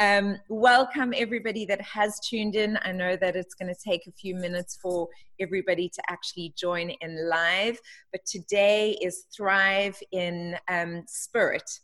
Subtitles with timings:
[0.00, 2.76] Um, welcome, everybody that has tuned in.
[2.82, 5.08] I know that it's going to take a few minutes for
[5.38, 7.78] everybody to actually join in live,
[8.10, 11.78] but today is Thrive in um, Spirit.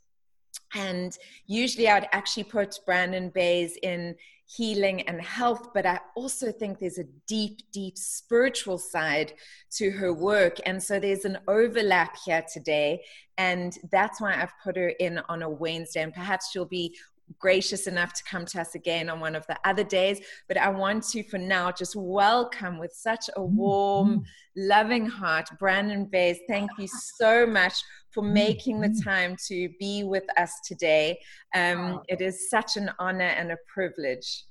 [0.74, 4.16] And usually I'd actually put Brandon Bays in
[4.56, 9.34] healing and health, but I also think there's a deep, deep spiritual side
[9.76, 10.58] to her work.
[10.66, 13.04] And so there's an overlap here today.
[13.38, 16.02] And that's why I've put her in on a Wednesday.
[16.02, 16.96] And perhaps she'll be
[17.38, 20.20] gracious enough to come to us again on one of the other days.
[20.48, 24.22] But I want to, for now, just welcome with such a warm, mm-hmm.
[24.56, 26.38] loving heart, Brandon Bays.
[26.48, 27.74] Thank you so much
[28.12, 29.08] for making the mm-hmm.
[29.08, 31.18] time to be with us today.
[31.54, 34.44] Um, it is such an honor and a privilege.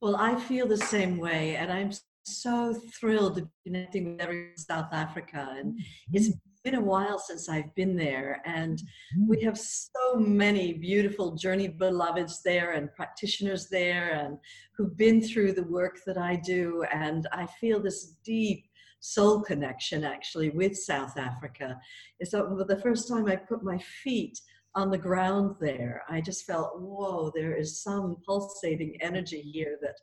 [0.00, 1.90] Well, I feel the same way, and I'm
[2.24, 5.54] so thrilled to be connecting with everyone in South Africa.
[5.58, 5.78] And
[6.12, 8.82] it's mm-hmm been a while since I've been there, and
[9.28, 9.46] we mm-hmm.
[9.46, 14.36] have so many beautiful journey beloveds there and practitioners there, and
[14.76, 16.84] who've been through the work that I do.
[16.92, 18.64] And I feel this deep
[18.98, 21.78] soul connection actually with South Africa.
[22.18, 24.40] Is that the first time I put my feet
[24.74, 29.98] on the ground there, I just felt, whoa, there is some pulsating energy here that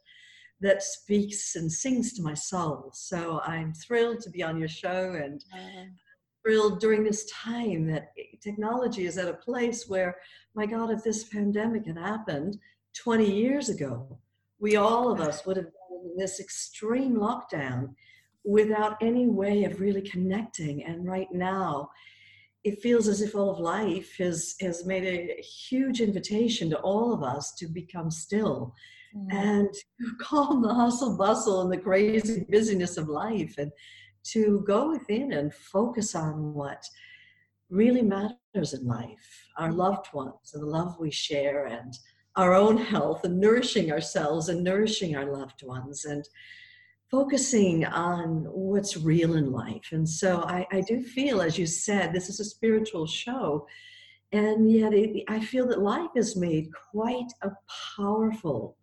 [0.61, 2.89] that speaks and sings to my soul.
[2.93, 5.43] So I'm thrilled to be on your show and
[6.43, 10.17] thrilled during this time that technology is at a place where,
[10.55, 12.57] my God, if this pandemic had happened
[12.95, 14.19] 20 years ago,
[14.59, 17.93] we all of us would have been in this extreme lockdown
[18.43, 20.83] without any way of really connecting.
[20.83, 21.89] And right now,
[22.63, 27.13] it feels as if all of life has, has made a huge invitation to all
[27.13, 28.73] of us to become still
[29.15, 29.33] mm.
[29.33, 29.69] and
[30.21, 33.71] calm the hustle bustle and the crazy busyness of life and
[34.23, 36.83] to go within and focus on what
[37.69, 39.77] really matters in life our mm-hmm.
[39.77, 41.97] loved ones and the love we share and
[42.35, 46.27] our own health and nourishing ourselves and nourishing our loved ones and
[47.11, 49.89] focusing on what's real in life.
[49.91, 53.67] And so I, I do feel, as you said, this is a spiritual show.
[54.31, 57.51] And yet it, I feel that life has made quite a
[57.95, 58.77] powerful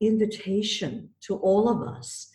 [0.00, 2.32] invitation to all of us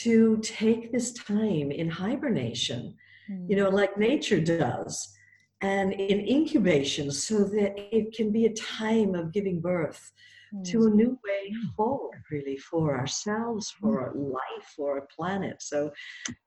[0.00, 2.94] to take this time in hibernation,
[3.30, 3.48] mm.
[3.48, 3.74] you know, mm.
[3.74, 5.14] like nature does,
[5.60, 10.10] and in incubation so that it can be a time of giving birth
[10.54, 10.64] mm.
[10.64, 14.02] to a new way forward, really, for ourselves, for mm.
[14.02, 15.62] our life, for our planet.
[15.62, 15.92] So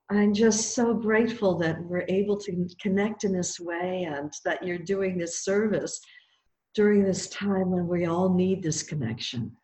[0.09, 4.79] I'm just so grateful that we're able to connect in this way and that you're
[4.79, 6.01] doing this service
[6.73, 9.56] during this time when we all need this connection.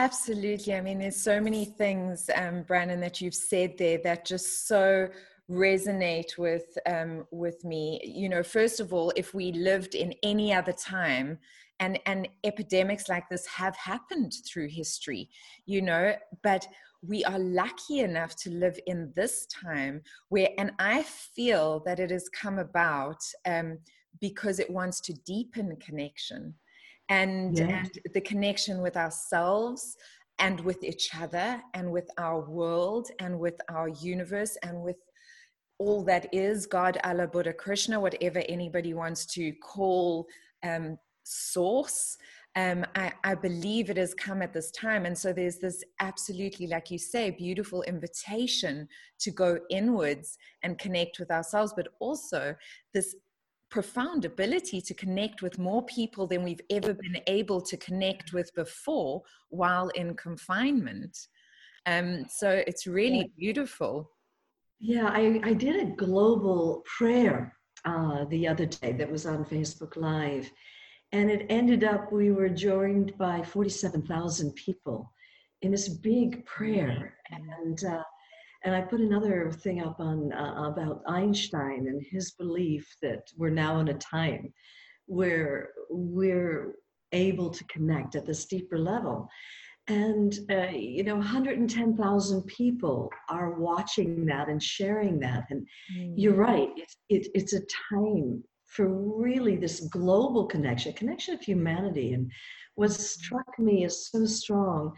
[0.00, 0.74] Absolutely.
[0.74, 5.10] I mean, there's so many things, um, Brandon, that you've said there that just so
[5.50, 8.00] resonate with um, with me.
[8.02, 11.38] You know, first of all, if we lived in any other time,
[11.80, 15.28] and and epidemics like this have happened through history,
[15.66, 16.66] you know, but
[17.06, 20.00] we are lucky enough to live in this time
[20.30, 23.76] where, and I feel that it has come about um,
[24.18, 26.54] because it wants to deepen connection
[27.10, 27.64] and, yeah.
[27.80, 29.96] and the connection with ourselves
[30.38, 34.96] and with each other and with our world and with our universe and with
[35.78, 40.26] all that is God, Allah, Buddha, Krishna, whatever anybody wants to call
[40.62, 42.16] um, source.
[42.56, 45.06] Um, I, I, believe it has come at this time.
[45.06, 48.88] And so there's this absolutely, like you say, beautiful invitation
[49.20, 52.56] to go inwards and connect with ourselves, but also
[52.92, 53.14] this
[53.70, 58.52] profound ability to connect with more people than we've ever been able to connect with
[58.54, 61.16] before while in confinement.
[61.86, 64.10] Um, so it's really beautiful.
[64.80, 67.54] Yeah, I, I did a global prayer
[67.84, 70.50] uh, the other day that was on Facebook Live.
[71.12, 75.12] And it ended up, we were joined by 47,000 people
[75.62, 77.14] in this big prayer.
[77.30, 78.02] And uh,
[78.64, 83.50] and I put another thing up on uh, about Einstein and his belief that we're
[83.50, 84.52] now in a time
[85.06, 86.74] where we're
[87.12, 89.28] able to connect at this deeper level.
[89.88, 95.44] And, uh, you know, 110,000 people are watching that and sharing that.
[95.50, 96.14] And mm.
[96.16, 102.12] you're right, it, it, it's a time for really this global connection, connection of humanity.
[102.12, 102.30] And
[102.76, 104.92] what struck me is so strong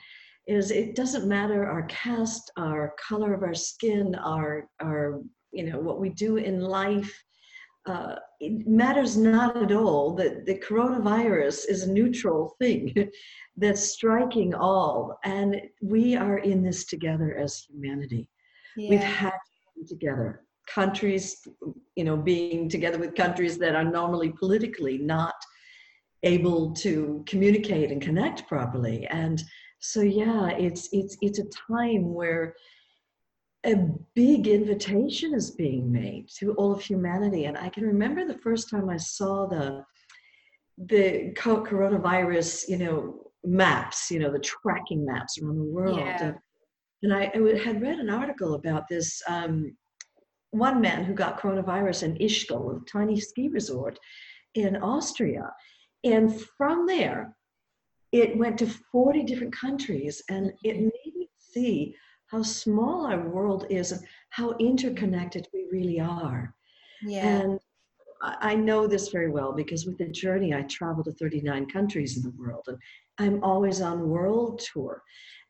[0.46, 5.20] is it doesn't matter our caste, our color of our skin, our, our
[5.52, 7.12] you know, what we do in life.
[7.86, 12.92] Uh, it matters not at all that the coronavirus is a neutral thing
[13.56, 15.18] that's striking all.
[15.24, 18.28] And we are in this together as humanity.
[18.76, 18.90] Yeah.
[18.90, 19.34] We've had
[19.76, 20.44] to together.
[20.68, 21.36] Countries,
[21.96, 25.34] you know, being together with countries that are normally politically not
[26.22, 29.06] able to communicate and connect properly.
[29.08, 29.42] And
[29.82, 32.54] so yeah, it's it's it's a time where
[33.66, 33.74] a
[34.14, 37.46] big invitation is being made to all of humanity.
[37.46, 39.84] And I can remember the first time I saw the
[40.78, 45.98] the coronavirus, you know, maps, you know, the tracking maps around the world.
[45.98, 46.34] Yeah.
[47.02, 49.76] And, I, I, had read an article about this um,
[50.52, 53.98] one man who got coronavirus in Ischgl, a tiny ski resort
[54.54, 55.52] in Austria.
[56.04, 57.34] And from there,
[58.12, 60.22] it went to 40 different countries.
[60.28, 60.84] And it mm-hmm.
[60.84, 66.54] made me see how small our world is and how interconnected we really are.
[67.02, 67.26] Yeah.
[67.26, 67.60] And
[68.22, 72.22] I know this very well because with the journey, I travel to 39 countries in
[72.22, 72.78] the world and
[73.18, 75.02] I'm always on world tour.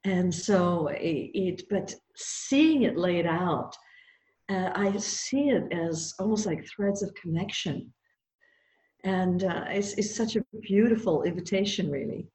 [0.04, 3.76] And so it, it but seeing it laid out,
[4.48, 7.92] uh, I see it as almost like threads of connection.
[9.04, 12.26] And uh, it's, it's such a beautiful invitation, really.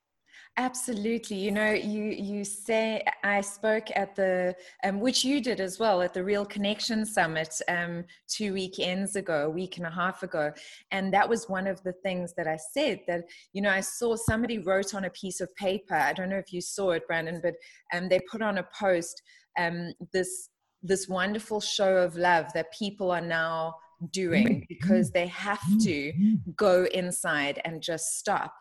[0.59, 1.37] Absolutely.
[1.37, 6.01] You know, you you say I spoke at the um, which you did as well
[6.01, 10.51] at the Real Connection Summit um, two weekends ago, a week and a half ago,
[10.89, 14.15] and that was one of the things that I said that you know I saw
[14.15, 15.93] somebody wrote on a piece of paper.
[15.93, 17.53] I don't know if you saw it, Brandon, but
[17.93, 19.21] um, they put on a post
[19.59, 20.49] um, this
[20.81, 23.75] this wonderful show of love that people are now
[24.11, 26.13] doing because they have to
[26.55, 28.53] go inside and just stop.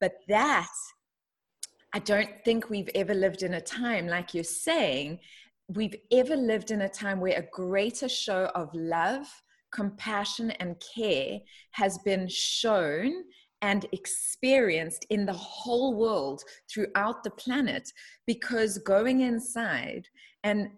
[0.00, 0.68] But that
[1.94, 5.18] I don't think we've ever lived in a time, like you're saying,
[5.68, 9.26] we've ever lived in a time where a greater show of love,
[9.72, 11.40] compassion, and care
[11.72, 13.12] has been shown
[13.60, 16.42] and experienced in the whole world
[16.72, 17.88] throughout the planet
[18.26, 20.08] because going inside
[20.44, 20.70] and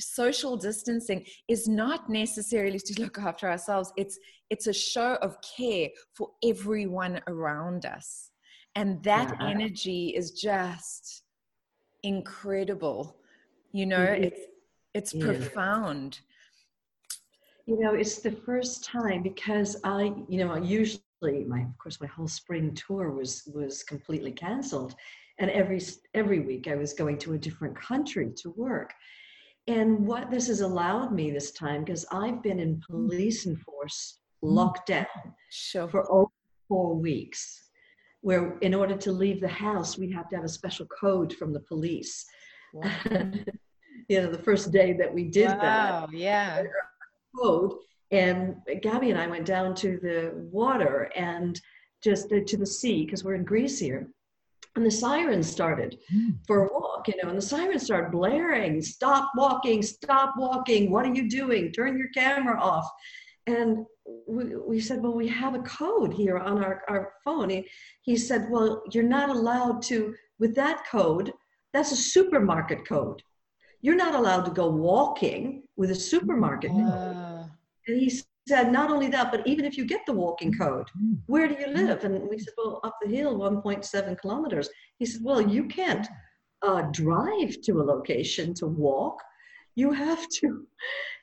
[0.00, 3.92] social distancing is not necessarily to look after ourselves.
[3.96, 4.18] It's
[4.50, 8.31] it's a show of care for everyone around us
[8.74, 9.48] and that yeah.
[9.48, 11.22] energy is just
[12.02, 13.16] incredible
[13.72, 14.24] you know mm-hmm.
[14.24, 14.40] it's
[14.94, 15.24] it's yeah.
[15.24, 16.20] profound
[17.66, 22.06] you know it's the first time because i you know usually my of course my
[22.06, 24.94] whole spring tour was was completely canceled
[25.38, 25.80] and every
[26.14, 28.92] every week i was going to a different country to work
[29.68, 33.06] and what this has allowed me this time because i've been in mm-hmm.
[33.06, 35.06] police enforced lockdown
[35.50, 35.86] sure.
[35.86, 36.30] for over
[36.68, 37.70] four weeks
[38.22, 41.52] where in order to leave the house, we have to have a special code from
[41.52, 42.24] the police.
[42.72, 42.90] Wow.
[44.08, 46.12] you know, the first day that we did wow, that.
[46.12, 46.62] yeah.
[47.38, 47.74] Code.
[48.10, 51.60] And Gabby and I went down to the water and
[52.02, 54.08] just uh, to the sea because we're in Greece here.
[54.76, 56.34] And the sirens started mm.
[56.46, 61.04] for a walk, you know, and the sirens started blaring, stop walking, stop walking, what
[61.04, 61.72] are you doing?
[61.72, 62.88] Turn your camera off.
[63.46, 63.86] And
[64.26, 67.50] we, we said, well, we have a code here on our, our phone.
[67.50, 67.68] He,
[68.02, 71.32] he said, well, you're not allowed to, with that code,
[71.72, 73.22] that's a supermarket code.
[73.80, 76.74] You're not allowed to go walking with a supermarket uh.
[76.74, 77.50] code.
[77.88, 80.88] And he said, not only that, but even if you get the walking code,
[81.26, 82.04] where do you live?
[82.04, 84.68] And we said, well, up the hill, 1.7 kilometers.
[84.98, 86.06] He said, well, you can't
[86.62, 89.18] uh, drive to a location to walk
[89.74, 90.66] you have to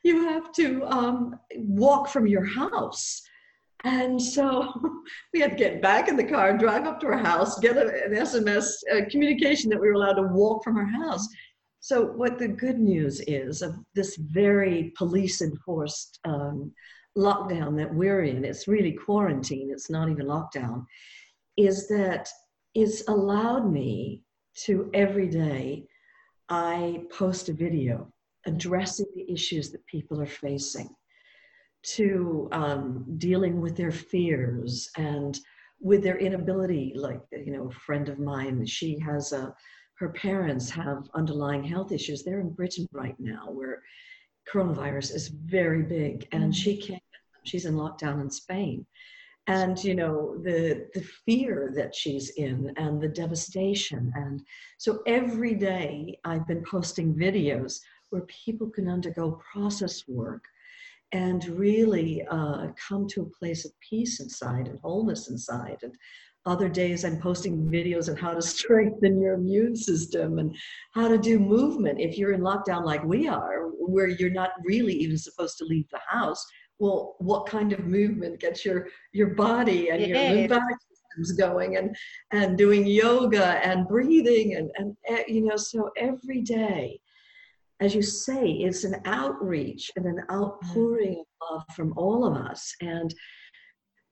[0.04, 3.22] you have to um, walk from your house.
[3.84, 4.74] And so
[5.34, 8.06] we had to get back in the car drive up to our house get a,
[8.06, 8.66] an sms
[9.10, 11.28] communication that we were allowed to walk from our house.
[11.82, 16.74] So what the good news is of this very police enforced um,
[17.18, 20.86] lockdown that we're in it's really quarantine it's not even lockdown
[21.58, 22.30] is that
[22.76, 25.86] it's allowed me to every day
[26.50, 28.08] i post a video
[28.46, 30.90] addressing the issues that people are facing,
[31.82, 35.40] to um, dealing with their fears and
[35.80, 36.94] with their inability.
[36.96, 39.54] Like, you know, a friend of mine, she has a,
[39.96, 42.24] her parents have underlying health issues.
[42.24, 43.82] They're in Britain right now where
[44.52, 47.04] coronavirus is very big and she can't,
[47.44, 48.86] she's in lockdown in Spain
[49.50, 54.42] and you know the the fear that she's in and the devastation and
[54.78, 57.80] so every day i've been posting videos
[58.10, 60.44] where people can undergo process work
[61.12, 65.78] and really uh, come to a place of peace inside and wholeness inside.
[65.82, 65.94] And
[66.46, 70.56] other days I'm posting videos on how to strengthen your immune system and
[70.94, 72.00] how to do movement.
[72.00, 75.90] If you're in lockdown like we are, where you're not really even supposed to leave
[75.90, 76.46] the house,
[76.78, 81.96] well, what kind of movement gets your your body and your lymphatic systems going and
[82.32, 86.98] and doing yoga and breathing and and eh, you know so every day
[87.80, 92.76] as you say, it's an outreach and an outpouring of love from all of us.
[92.82, 93.14] And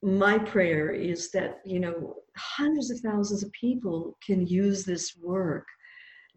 [0.03, 5.65] my prayer is that you know hundreds of thousands of people can use this work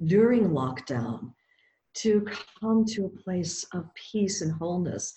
[0.07, 1.33] during lockdown
[1.93, 2.27] to
[2.59, 5.13] come to a place of peace and wholeness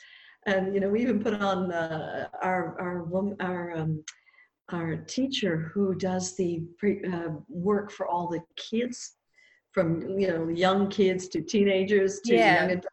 [0.46, 4.04] and you know we even put on uh, our our our um,
[4.72, 9.16] our teacher who does the pre, uh, work for all the kids
[9.74, 12.62] from you know young kids to teenagers to yeah.
[12.62, 12.88] young adults.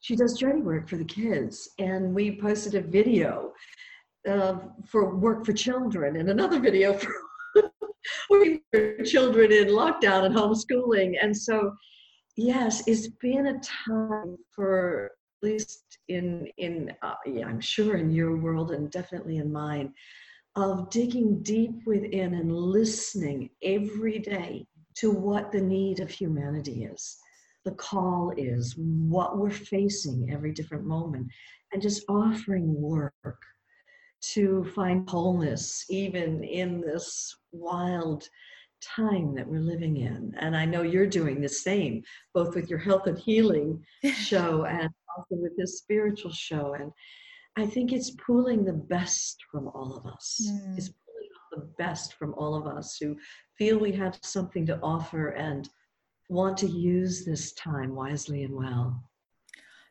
[0.00, 1.70] She does journey work for the kids.
[1.78, 3.52] And we posted a video
[4.28, 7.12] uh, for work for children and another video for
[8.28, 11.16] for children in lockdown and homeschooling.
[11.20, 11.72] And so
[12.36, 15.10] yes it's been a time for
[15.42, 19.92] at least in in uh, yeah, i'm sure in your world and definitely in mine
[20.54, 27.18] of digging deep within and listening every day to what the need of humanity is
[27.66, 31.26] the call is what we're facing every different moment
[31.72, 33.42] and just offering work
[34.22, 38.28] to find wholeness even in this wild
[38.80, 40.32] time that we're living in.
[40.38, 42.02] And I know you're doing the same,
[42.34, 43.84] both with your health and healing
[44.14, 46.74] show and also with this spiritual show.
[46.74, 46.92] And
[47.56, 50.40] I think it's pulling the best from all of us.
[50.48, 50.78] Mm.
[50.78, 51.05] It's pulling
[51.56, 53.16] the best from all of us who
[53.58, 55.68] feel we have something to offer and
[56.28, 59.02] want to use this time wisely and well.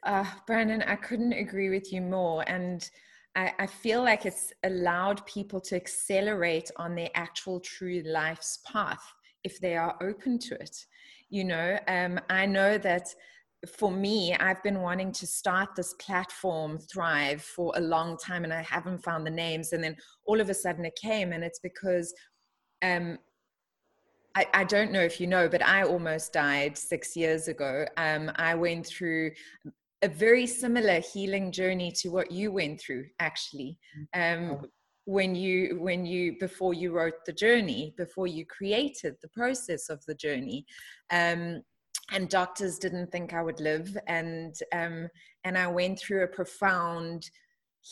[0.04, 2.44] Uh, Brandon, I couldn't agree with you more.
[2.48, 2.88] And
[3.36, 9.04] I, I feel like it's allowed people to accelerate on their actual true life's path
[9.44, 10.86] if they are open to it.
[11.30, 13.08] You know, um, I know that
[13.68, 18.54] for me, I've been wanting to start this platform, Thrive, for a long time, and
[18.54, 19.74] I haven't found the names.
[19.74, 19.96] And then
[20.26, 22.14] all of a sudden it came, and it's because
[22.82, 23.18] um,
[24.36, 27.86] I, I, don't know if you know, but I almost died six years ago.
[27.98, 29.32] Um, I went through
[30.02, 33.78] a very similar healing journey to what you went through actually
[34.16, 34.38] mm.
[34.38, 34.62] um,
[35.06, 40.04] when you when you before you wrote the journey before you created the process of
[40.06, 40.66] the journey
[41.12, 41.62] um,
[42.12, 45.08] and doctors didn't think i would live and um,
[45.44, 47.30] and i went through a profound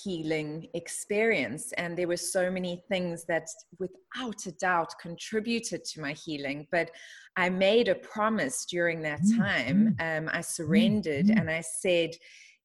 [0.01, 1.71] healing experience.
[1.73, 3.47] And there were so many things that
[3.79, 6.89] without a doubt contributed to my healing but
[7.37, 9.95] i made a promise during that mm, time.
[9.99, 10.17] mm.
[10.17, 12.11] um, i surrendered mm, and i said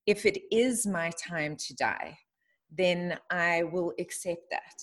[0.07, 2.17] if it is my time to die
[2.77, 4.77] then i will accept that.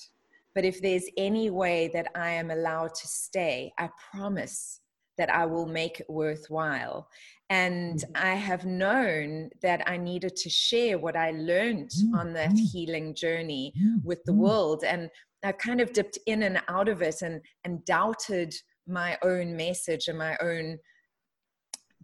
[0.53, 4.81] But if there's any way that i am allowed to stay i promise
[5.17, 7.07] that I will make it worthwhile.
[7.49, 8.25] And mm-hmm.
[8.25, 12.15] I have known that I needed to share what I learned mm-hmm.
[12.15, 14.83] on that healing journey with the world.
[14.83, 15.09] And
[15.43, 18.55] I kind of dipped in and out of it and, and doubted
[18.87, 20.79] my own message and my own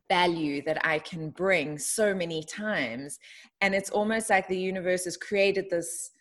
[0.10, 3.18] value that I can bring so many times.
[3.62, 6.12] And it's almost like the universe has created this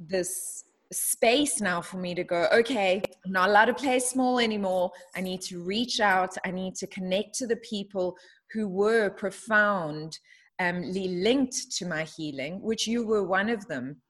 [0.00, 4.90] this space now for me to go, okay, I'm not allowed to play small anymore.
[5.14, 6.34] I need to reach out.
[6.44, 8.16] I need to connect to the people
[8.52, 10.18] who were profoundly
[10.60, 14.00] linked to my healing, which you were one of them.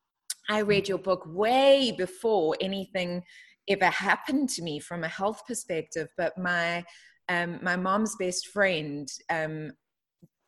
[0.49, 3.23] I read your book way before anything
[3.69, 6.85] ever happened to me from a health perspective, but my
[7.31, 9.73] um, my mom's best friend um,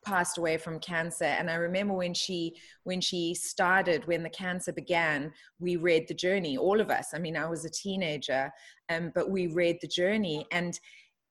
[0.05, 1.25] passed away from cancer.
[1.25, 6.15] And i remember when she when she started when the cancer began we read the
[6.15, 7.09] journey all of us.
[7.15, 8.51] I mean i was a teenager
[8.89, 10.47] um, but we read the journey.
[10.53, 10.79] And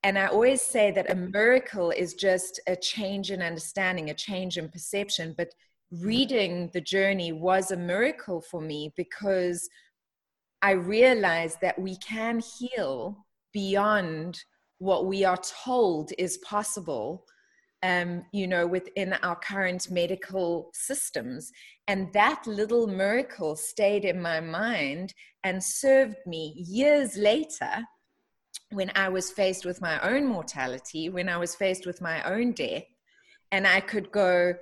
[0.03, 4.57] and i always say that a miracle is just a change in understanding a change
[4.57, 5.35] in perception.
[5.37, 5.49] But
[5.91, 9.67] reading the journey was a miracle for me because
[10.61, 14.39] i realized that we can heal beyond
[14.77, 17.25] what we are told is possible
[17.83, 21.51] um, you know, within our current medical systems.
[21.87, 27.71] And that little miracle stayed in my mind and served me years later
[28.71, 32.51] when I was faced with my own mortality, when I was faced with my own
[32.51, 32.83] death.
[33.51, 34.53] And I could go,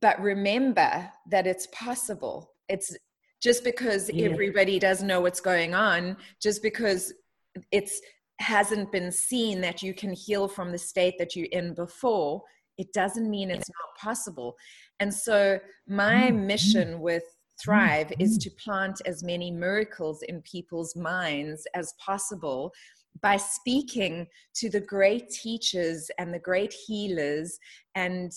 [0.00, 2.52] but remember that it's possible.
[2.68, 2.96] It's
[3.42, 4.28] just because yeah.
[4.28, 7.12] everybody doesn't know what's going on, just because
[7.72, 8.00] it's
[8.40, 12.42] hasn't been seen that you can heal from the state that you're in before,
[12.78, 14.56] it doesn't mean it's not possible.
[15.00, 16.46] And so, my mm-hmm.
[16.46, 17.24] mission with
[17.60, 18.50] Thrive is mm-hmm.
[18.50, 22.72] to plant as many miracles in people's minds as possible
[23.20, 27.58] by speaking to the great teachers and the great healers
[27.96, 28.32] and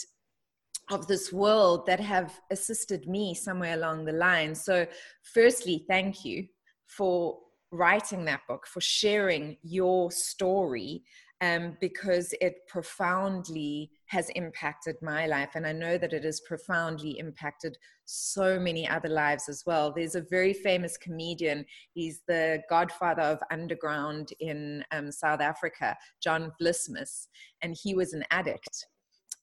[0.89, 4.55] of this world that have assisted me somewhere along the line.
[4.55, 4.87] So,
[5.21, 6.47] firstly, thank you
[6.87, 7.37] for
[7.71, 11.03] writing that book, for sharing your story,
[11.41, 15.49] um, because it profoundly has impacted my life.
[15.55, 19.91] And I know that it has profoundly impacted so many other lives as well.
[19.91, 26.51] There's a very famous comedian, he's the godfather of underground in um, South Africa, John
[26.61, 27.27] Vlismas,
[27.63, 28.85] and he was an addict.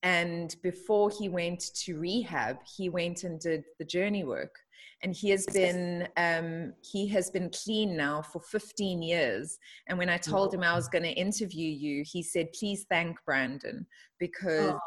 [0.04, 4.54] And before he went to rehab, he went and did the journey work
[5.02, 10.08] and he has been um, he has been clean now for 15 years and when
[10.08, 13.86] i told him i was going to interview you he said please thank brandon
[14.18, 14.80] because oh.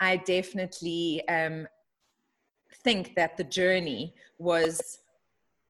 [0.00, 1.66] i definitely um,
[2.84, 4.98] think that the journey was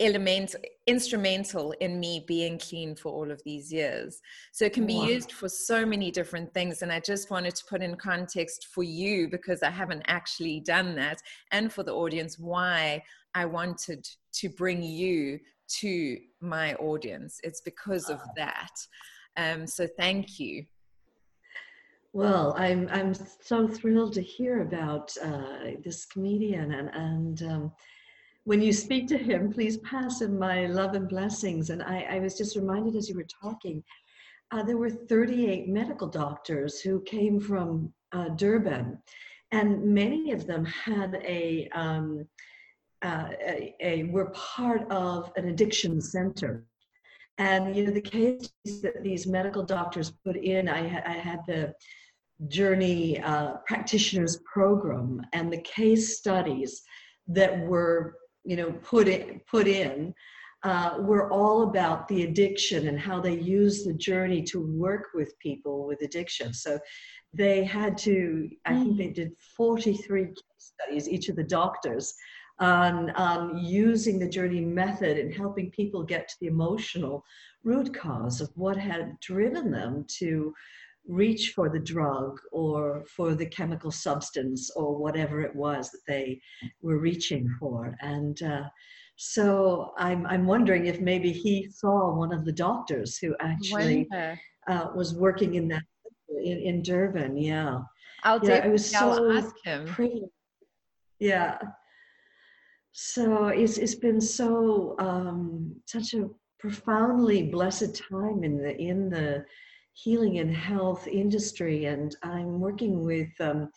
[0.01, 0.55] element
[0.87, 4.21] instrumental in me being clean for all of these years
[4.53, 5.05] so it can be wow.
[5.05, 8.85] used for so many different things and i just wanted to put in context for
[8.85, 11.21] you because i haven't actually done that
[11.51, 13.03] and for the audience why
[13.35, 15.39] I wanted to bring you
[15.81, 17.41] to my audience.
[17.43, 18.73] It's because of that.
[19.37, 20.65] Um, so thank you.
[22.15, 27.73] Well, I'm I'm so thrilled to hear about uh, this comedian, and and um,
[28.45, 31.69] when you speak to him, please pass him my love and blessings.
[31.69, 33.85] And I, I was just reminded as you were talking,
[34.51, 38.99] uh, there were 38 medical doctors who came from uh, Durban,
[39.53, 42.27] and many of them had a um,
[43.03, 46.65] uh, a, a, we're part of an addiction center.
[47.39, 48.51] And you know the cases
[48.83, 51.73] that these medical doctors put in, I, I had the
[52.49, 56.83] Journey uh, Practitioners Program, and the case studies
[57.29, 60.13] that were you know put in put in
[60.65, 65.39] uh, were all about the addiction and how they use the journey to work with
[65.39, 66.53] people with addiction.
[66.53, 66.79] So
[67.33, 72.15] they had to, I think they did 43 case studies, each of the doctors,
[72.61, 77.25] on um, using the journey method and helping people get to the emotional
[77.65, 80.53] root cause of what had driven them to
[81.07, 86.41] reach for the drug or for the chemical substance or whatever it was that they
[86.83, 87.97] were reaching for.
[88.01, 88.65] And uh,
[89.17, 94.07] so I'm, I'm wondering if maybe he saw one of the doctors who actually
[94.69, 95.83] uh, was working in that
[96.45, 97.39] in, in Durban.
[97.39, 97.79] Yeah.
[98.25, 99.87] I'll, yeah, it was so ask him.
[99.87, 100.23] Pretty.
[101.21, 101.59] Yeah
[102.93, 109.45] so it's it's been so um, such a profoundly blessed time in the in the
[109.93, 113.71] healing and health industry, and I'm working with um,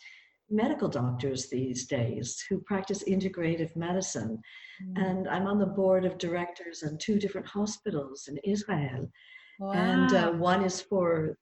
[0.50, 4.40] medical doctors these days who practice integrative medicine,
[4.82, 5.02] mm.
[5.02, 9.10] and I'm on the board of directors on two different hospitals in Israel,
[9.58, 9.72] wow.
[9.72, 11.36] and uh, one is for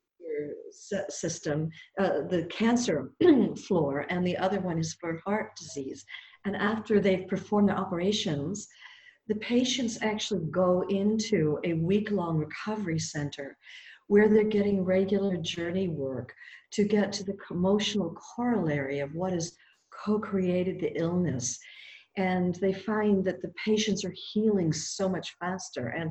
[1.09, 3.13] system, uh, the cancer
[3.67, 6.05] floor, and the other one is for heart disease.
[6.45, 8.69] And after they've performed the operations,
[9.29, 13.57] the patients actually go into a week long recovery center
[14.09, 16.35] where they're getting regular journey work
[16.73, 19.57] to get to the emotional corollary of what has
[19.93, 21.59] co created the illness.
[22.17, 25.89] And they find that the patients are healing so much faster.
[25.89, 26.11] And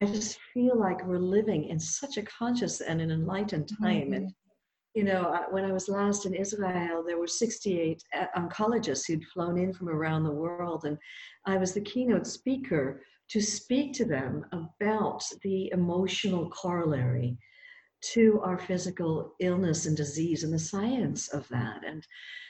[0.00, 4.06] I just feel like we're living in such a conscious and an enlightened time.
[4.06, 4.12] Mm-hmm.
[4.14, 4.32] And
[4.96, 9.58] you know, when I was last in Israel, there were 68 uh, oncologists who'd flown
[9.58, 10.96] in from around the world, and
[11.44, 17.36] I was the keynote speaker to speak to them about the emotional corollary
[18.14, 21.82] to our physical illness and disease and the science of that.
[21.86, 22.02] And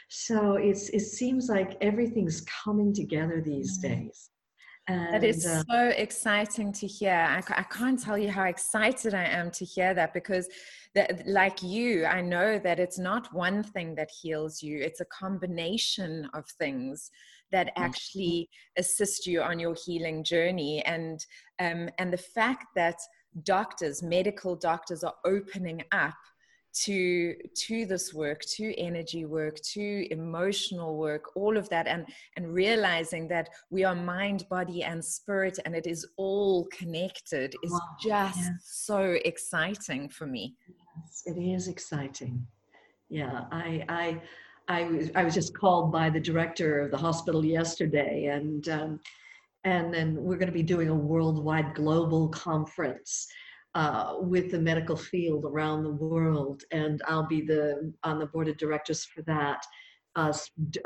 [0.09, 3.83] so it's it seems like everything's coming together these mm.
[3.83, 4.31] days.
[4.88, 7.12] And, that is uh, so exciting to hear.
[7.12, 10.49] I, I, can't tell you how excited I am to hear that because,
[10.94, 15.07] that, like you, I know that it's not one thing that heals you, it's a
[15.07, 17.11] combination of things
[17.53, 17.83] that mm-hmm.
[17.83, 20.85] actually assist you on your healing journey.
[20.85, 21.25] And,
[21.59, 22.96] um, and the fact that
[23.42, 26.14] doctors, medical doctors, are opening up
[26.85, 32.53] to to this work to energy work to emotional work all of that and and
[32.53, 37.81] realizing that we are mind body and spirit and it is all connected is wow.
[38.01, 38.51] just yes.
[38.65, 40.55] so exciting for me
[40.99, 42.47] yes, it is exciting
[43.09, 44.21] yeah i i
[44.69, 49.01] I was, I was just called by the director of the hospital yesterday and um,
[49.62, 53.29] and then we're going to be doing a worldwide global conference
[53.77, 58.49] uh, with the medical field around the world, and I'll be the on the board
[58.49, 59.62] of directors for that,
[60.17, 60.33] uh,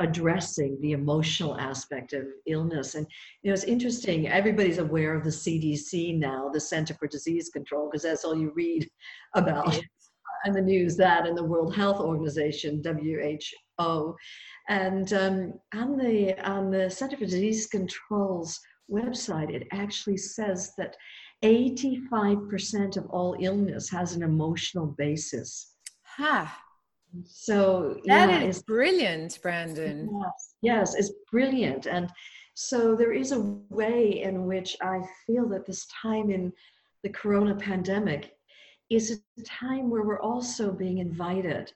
[0.00, 2.96] addressing the emotional aspect of illness.
[2.96, 3.07] And
[3.42, 4.26] you know, it's interesting.
[4.26, 8.50] Everybody's aware of the CDC now, the Center for Disease Control, because that's all you
[8.57, 8.90] read
[9.37, 9.81] about
[10.44, 10.96] in the news.
[10.96, 14.16] That and the World Health Organization (WHO),
[14.68, 18.59] and um, on the on the Center for Disease Control's
[18.90, 20.96] website, it actually says that
[21.42, 25.74] 85% of all illness has an emotional basis.
[26.16, 26.62] Ha.
[27.24, 30.09] So that yeah, is brilliant, Brandon.
[30.12, 31.87] Yes, yes, it's brilliant.
[31.87, 32.11] And
[32.55, 36.53] so there is a way in which I feel that this time in
[37.03, 38.37] the corona pandemic
[38.90, 41.72] is a time where we're also being invited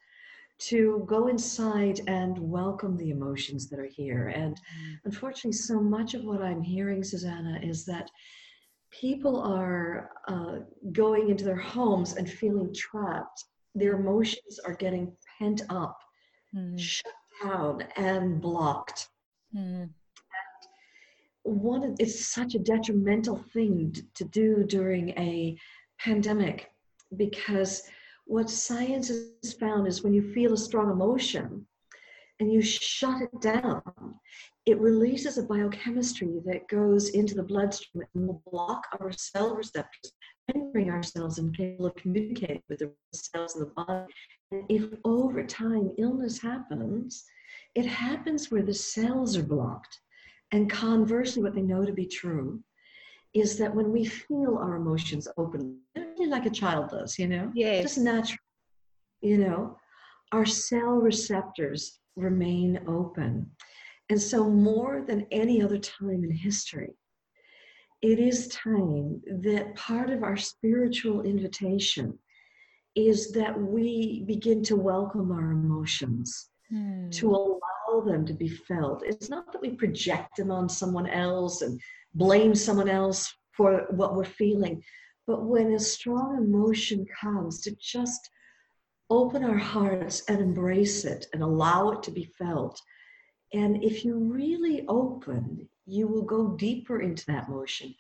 [0.59, 4.29] to go inside and welcome the emotions that are here.
[4.29, 4.99] And mm.
[5.05, 8.11] unfortunately, so much of what I'm hearing, Susana, is that
[9.01, 10.59] people are uh,
[10.93, 13.45] going into their homes and feeling trapped.
[13.75, 15.99] Their emotions are getting pent up,
[16.55, 16.79] mm.
[16.79, 19.09] shut down, and blocked.
[19.55, 19.91] Mm.
[21.45, 25.57] one, it's such a detrimental thing to do during a
[25.99, 26.73] pandemic
[27.17, 27.83] because
[28.27, 31.67] what science has found is when you feel a strong emotion
[32.41, 33.83] and you shut it down,
[34.67, 40.13] it releases a biochemistry that goes into the bloodstream and will block our cell receptors,
[40.55, 44.11] rendering our cells incapable of communicating with the cells in the body.
[44.53, 47.25] And if over time illness happens,
[47.75, 50.01] it happens where the cells are blocked.
[50.53, 52.63] And conversely, what they know to be true
[53.35, 55.81] is that when we feel our emotions open,
[56.27, 57.51] like a child does, you know?
[57.55, 57.83] Yeah.
[57.83, 58.39] Just natural,
[59.21, 59.77] you know?
[60.33, 63.51] Our cell receptors remain open.
[64.11, 66.95] And so, more than any other time in history,
[68.03, 72.19] it is time that part of our spiritual invitation
[72.95, 77.09] is that we begin to welcome our emotions, hmm.
[77.11, 79.03] to allow them to be felt.
[79.05, 81.81] It's not that we project them on someone else and
[82.15, 84.83] blame someone else for what we're feeling,
[85.27, 88.29] but when a strong emotion comes, to just
[89.11, 92.81] open our hearts and embrace it and allow it to be felt.
[93.55, 97.95] And if you really open, you will go deeper into that emotion,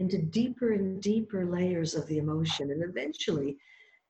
[0.00, 2.72] into deeper and deeper layers of the emotion.
[2.72, 3.56] And eventually,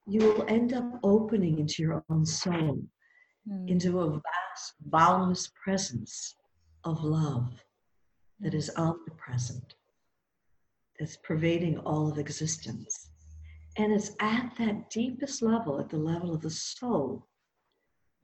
[0.06, 2.82] you will end up opening into your own soul,
[3.46, 3.68] mm.
[3.68, 6.34] into a vast, boundless presence
[6.84, 7.62] of love
[8.40, 9.74] that is omnipresent,
[10.98, 13.10] that's pervading all of existence.
[13.76, 17.26] And it's at that deepest level, at the level of the soul,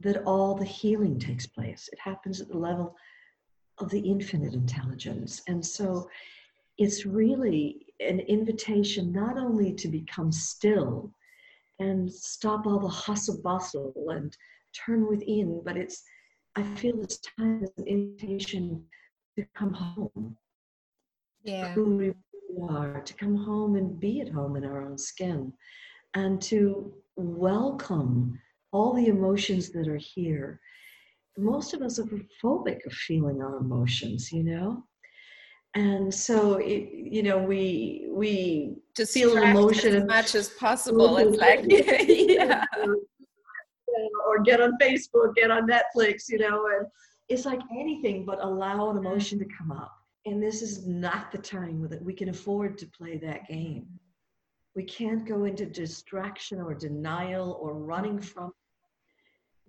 [0.02, 1.88] that all the healing takes place.
[1.92, 2.96] It happens at the level
[3.78, 5.42] of the infinite intelligence.
[5.48, 6.08] And so
[6.78, 11.12] it's really an invitation not only to become still
[11.78, 14.36] and stop all the hustle bustle and
[14.74, 16.02] turn within, but it's,
[16.56, 18.84] I feel this time is an invitation
[19.38, 20.36] to come home.
[21.44, 21.72] Yeah.
[21.72, 22.12] Who we
[22.68, 25.52] are, to come home and be at home in our own skin,
[26.14, 28.38] and to welcome
[28.72, 30.60] all the emotions that are here.
[31.38, 32.08] Most of us are
[32.42, 34.84] phobic of feeling our emotions, you know?
[35.74, 41.16] And so, it, you know, we we just feel an emotion as much as possible.
[41.16, 42.64] It's like, yeah.
[44.26, 46.86] Or get on Facebook, get on Netflix, you know, and
[47.28, 49.06] it's like anything but allow an mm-hmm.
[49.06, 49.92] emotion to come up.
[50.26, 53.86] And this is not the time that we can afford to play that game.
[54.76, 58.52] We can't go into distraction or denial or running from.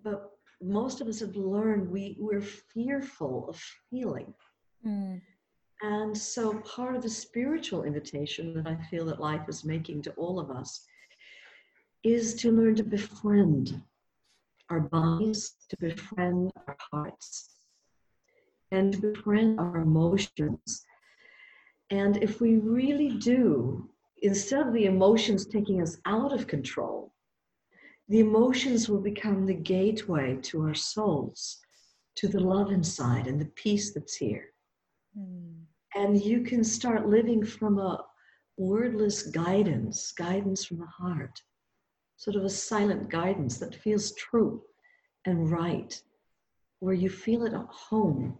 [0.04, 0.30] But
[0.62, 4.32] most of us have learned we, we're fearful of feeling.
[4.86, 5.20] Mm.
[5.82, 10.12] And so, part of the spiritual invitation that I feel that life is making to
[10.12, 10.86] all of us
[12.04, 13.82] is to learn to befriend
[14.70, 17.50] our bodies, to befriend our hearts,
[18.70, 20.84] and to befriend our emotions.
[21.90, 23.88] And if we really do,
[24.22, 27.13] instead of the emotions taking us out of control,
[28.08, 31.58] the emotions will become the gateway to our souls,
[32.16, 34.46] to the love inside and the peace that's here.
[35.18, 35.62] Mm.
[35.94, 38.04] And you can start living from a
[38.56, 41.40] wordless guidance, guidance from the heart,
[42.16, 44.62] sort of a silent guidance that feels true
[45.24, 46.00] and right,
[46.80, 48.36] where you feel it at home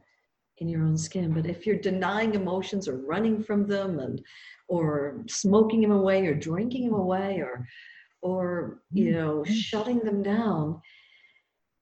[0.58, 1.32] in your own skin.
[1.32, 4.20] But if you're denying emotions or running from them and
[4.68, 7.66] or smoking them away or drinking them away or
[8.24, 9.14] or you mm-hmm.
[9.14, 10.80] know shutting them down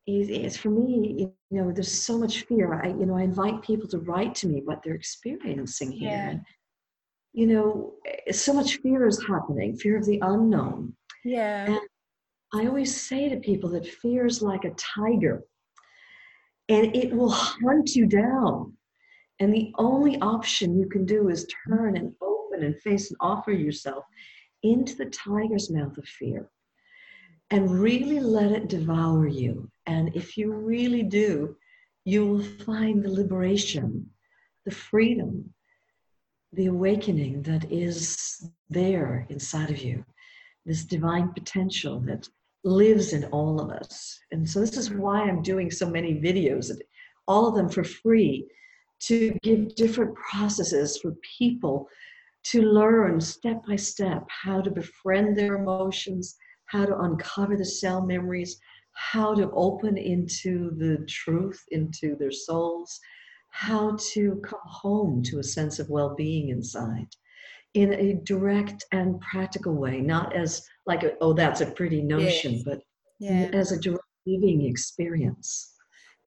[0.07, 3.89] is for me you know there's so much fear i you know i invite people
[3.89, 6.35] to write to me what they're experiencing here yeah.
[7.33, 7.95] you know
[8.33, 10.93] so much fear is happening fear of the unknown
[11.25, 11.81] yeah and
[12.53, 15.45] i always say to people that fear is like a tiger
[16.69, 18.73] and it will hunt you down.
[19.41, 23.53] And the only option you can do is turn and open and face and offer
[23.53, 24.05] yourself
[24.63, 26.49] into the tiger's mouth of fear
[27.51, 29.71] and really let it devour you.
[29.87, 31.57] And if you really do,
[32.05, 34.09] you will find the liberation,
[34.65, 35.53] the freedom,
[36.53, 40.05] the awakening that is there inside of you,
[40.65, 42.29] this divine potential that
[42.65, 44.19] lives in all of us.
[44.31, 46.71] And so this is why I'm doing so many videos,
[47.27, 48.47] all of them for free,
[49.01, 51.89] to give different processes for people
[52.45, 58.05] to learn step by step how to befriend their emotions, how to uncover the cell
[58.05, 58.59] memories,
[58.95, 62.99] how to open into the truth, into their souls,
[63.51, 67.09] how to come home to a sense of well being inside
[67.75, 72.55] in a direct and practical way, not as like, a, oh, that's a pretty notion,
[72.55, 72.63] yes.
[72.65, 72.81] but
[73.19, 73.49] yeah.
[73.53, 75.75] as a direct living experience.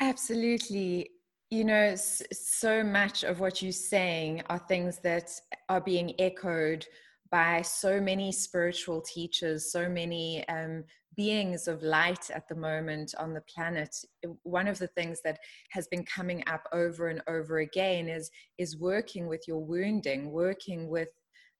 [0.01, 1.09] Absolutely.
[1.55, 5.31] You know, so much of what you're saying are things that
[5.69, 6.85] are being echoed
[7.31, 10.83] by so many spiritual teachers, so many um,
[11.15, 13.95] beings of light at the moment on the planet.
[14.43, 15.39] One of the things that
[15.69, 20.89] has been coming up over and over again is is working with your wounding working
[20.89, 21.07] with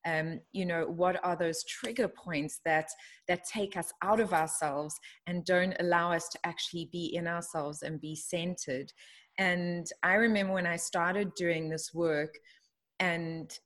[0.04, 2.88] um, you know what are those trigger points that
[3.28, 4.94] that take us out of ourselves
[5.26, 8.92] and don't allow us to actually be in ourselves and be centered
[9.38, 12.34] and i remember when i started doing this work
[13.00, 13.58] and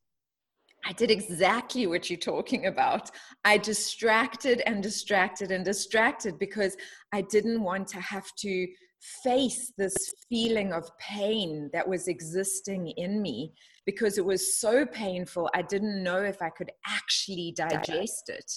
[0.87, 3.11] I did exactly what you're talking about.
[3.45, 6.77] I distracted and distracted and distracted because
[7.13, 8.67] I didn't want to have to
[9.25, 9.95] face this
[10.29, 13.53] feeling of pain that was existing in me
[13.87, 15.51] because it was so painful.
[15.55, 18.51] I didn't know if I could actually digest it.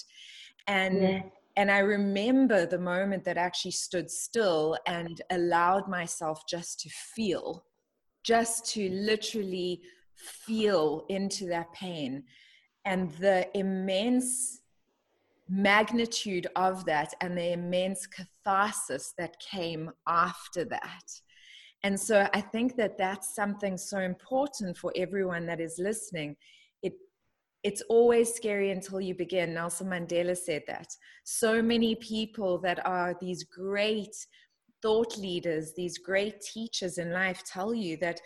[0.66, 1.22] And yeah.
[1.56, 6.88] And I remember the moment that I actually stood still and allowed myself just to
[6.88, 7.64] feel,
[8.24, 9.80] just to literally
[10.14, 12.24] feel into that pain
[12.84, 14.60] and the immense
[15.48, 21.20] magnitude of that and the immense catharsis that came after that.
[21.82, 26.36] And so I think that that's something so important for everyone that is listening.
[26.82, 26.94] It,
[27.64, 29.54] it's always scary until you begin.
[29.54, 30.94] Nelson Mandela said that.
[31.24, 34.14] So many people that are these great
[34.82, 38.20] thought leaders, these great teachers in life tell you that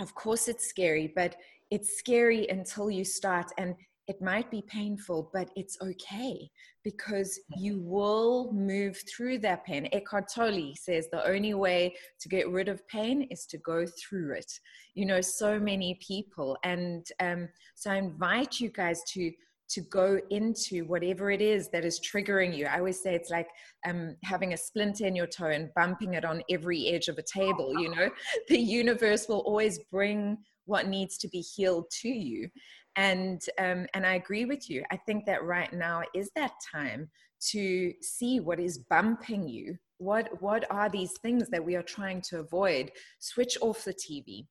[0.00, 1.36] of course it's scary but
[1.70, 3.74] it's scary until you start and
[4.06, 6.48] it might be painful but it's okay
[6.82, 12.48] because you will move through that pain eckhart tolle says the only way to get
[12.50, 14.52] rid of pain is to go through it
[14.94, 19.30] you know so many people and um, so i invite you guys to
[19.66, 22.66] to go into whatever it is that is triggering you.
[22.66, 23.48] I always say it's like
[23.88, 27.22] um, having a splinter in your toe and bumping it on every edge of a
[27.22, 27.72] table.
[27.80, 28.10] You know,
[28.48, 32.48] the universe will always bring what needs to be healed to you.
[32.96, 34.84] And um, and I agree with you.
[34.90, 37.08] I think that right now is that time
[37.50, 39.76] to see what is bumping you.
[39.98, 42.92] What what are these things that we are trying to avoid?
[43.18, 44.46] Switch off the TV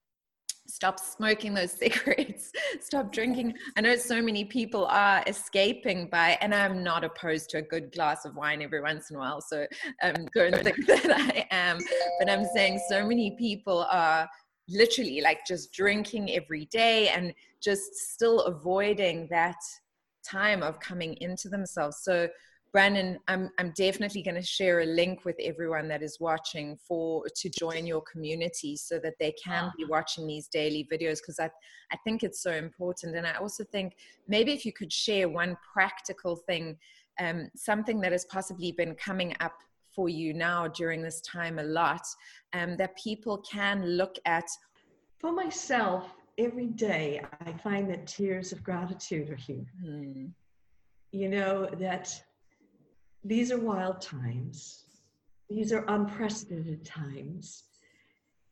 [0.67, 6.53] stop smoking those cigarettes stop drinking i know so many people are escaping by and
[6.53, 9.65] i'm not opposed to a good glass of wine every once in a while so
[10.03, 11.77] um, don't think that i am
[12.19, 14.27] but i'm saying so many people are
[14.69, 19.58] literally like just drinking every day and just still avoiding that
[20.23, 22.28] time of coming into themselves so
[22.73, 27.23] Brandon, I'm, I'm definitely going to share a link with everyone that is watching for
[27.36, 31.52] to join your community so that they can be watching these daily videos because I,
[31.91, 33.15] I think it's so important.
[33.15, 33.93] And I also think
[34.28, 36.76] maybe if you could share one practical thing,
[37.19, 39.54] um, something that has possibly been coming up
[39.95, 42.06] for you now during this time a lot,
[42.53, 44.45] um, that people can look at.
[45.19, 49.65] For myself, every day I find that tears of gratitude are here.
[49.82, 50.25] Hmm.
[51.12, 52.13] You know, that
[53.23, 54.86] these are wild times.
[55.49, 57.65] These are unprecedented times.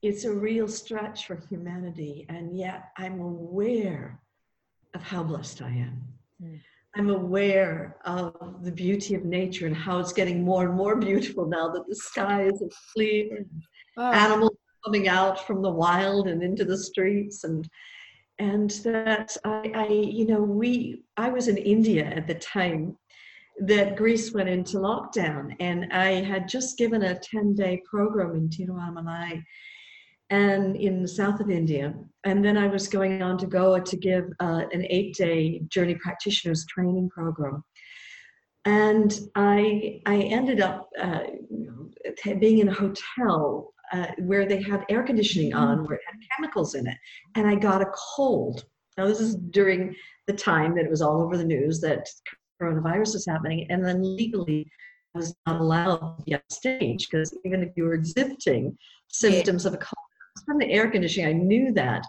[0.01, 4.19] It's a real stretch for humanity, and yet I'm aware
[4.93, 6.01] of how blessed I am.
[6.43, 6.59] Mm.
[6.95, 11.45] I'm aware of the beauty of nature and how it's getting more and more beautiful
[11.45, 13.45] now that the skies are clear,
[13.97, 14.11] oh.
[14.11, 17.67] animals coming out from the wild and into the streets, and
[18.39, 22.97] and that I, I, you know, we I was in India at the time
[23.59, 25.55] that Greece went into lockdown.
[25.59, 29.43] And I had just given a 10 day program in Tiruvannamalai
[30.31, 31.93] and in the south of India.
[32.23, 35.95] And then I was going on to Goa to give uh, an eight day journey
[35.95, 37.63] practitioners training program.
[38.63, 41.21] And I, I ended up uh,
[42.39, 46.75] being in a hotel uh, where they had air conditioning on, where it had chemicals
[46.75, 46.97] in it.
[47.35, 48.63] And I got a cold.
[48.97, 49.95] Now, this is during
[50.27, 52.07] the time that it was all over the news that
[52.61, 54.69] coronavirus was happening, and then legally
[55.15, 58.77] I was not allowed to be on stage because even if you were exhibiting
[59.09, 59.69] symptoms yeah.
[59.69, 60.10] of a cold
[60.45, 62.05] from the air conditioning, I knew that.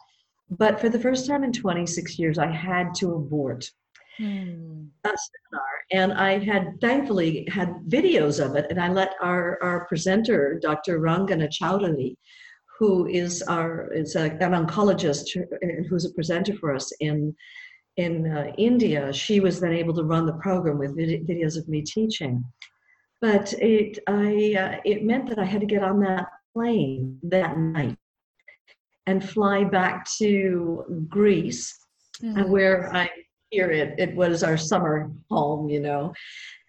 [0.50, 3.70] But for the first time in 26 years, I had to abort.
[4.18, 4.85] hmm.
[5.04, 5.72] seminar.
[5.90, 11.00] And I had thankfully had videos of it, and I let our, our presenter, Dr.
[11.00, 12.16] Rangana Chowdhury,
[12.78, 15.28] who is our is a, an oncologist
[15.88, 17.35] who's a presenter for us in
[17.96, 19.12] in uh, India.
[19.12, 22.44] She was then able to run the program with vid- videos of me teaching.
[23.20, 27.56] But it I uh, it meant that I had to get on that plane that
[27.56, 27.96] night
[29.06, 31.86] and fly back to Greece,
[32.22, 32.50] mm-hmm.
[32.50, 33.10] where I
[33.50, 36.12] hear it it was our summer home, you know,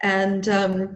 [0.01, 0.93] and um,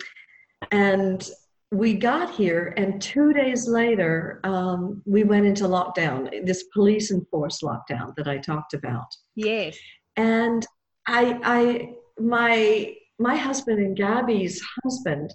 [0.71, 1.29] and
[1.71, 6.45] we got here, and two days later, um, we went into lockdown.
[6.45, 9.07] This police enforced lockdown that I talked about.
[9.35, 9.77] Yes,
[10.15, 10.65] and
[11.07, 15.33] I I my my husband and Gabby's husband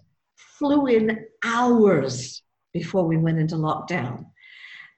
[0.58, 4.26] flew in hours before we went into lockdown.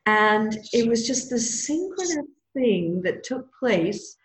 [0.06, 4.16] And it was just the synchronous thing that took place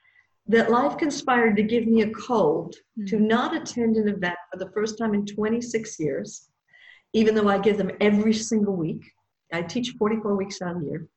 [0.47, 3.05] that life conspired to give me a cold mm-hmm.
[3.05, 6.49] to not attend an event for the first time in 26 years,
[7.13, 9.03] even though I give them every single week.
[9.53, 11.07] I teach 44 weeks out of the year.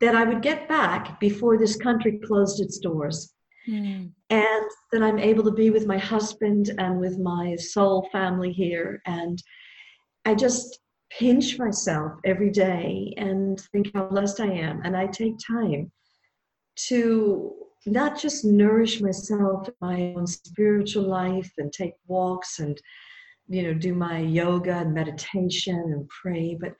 [0.00, 3.32] That I would get back before this country closed its doors.
[3.68, 4.10] Mm.
[4.30, 9.00] And that I'm able to be with my husband and with my soul family here.
[9.06, 9.42] And
[10.24, 10.80] I just,
[11.10, 14.82] pinch myself every day and think how blessed I am.
[14.84, 15.90] And I take time
[16.88, 17.54] to
[17.86, 22.80] not just nourish myself, my own spiritual life, and take walks and
[23.48, 26.74] you know do my yoga and meditation and pray, but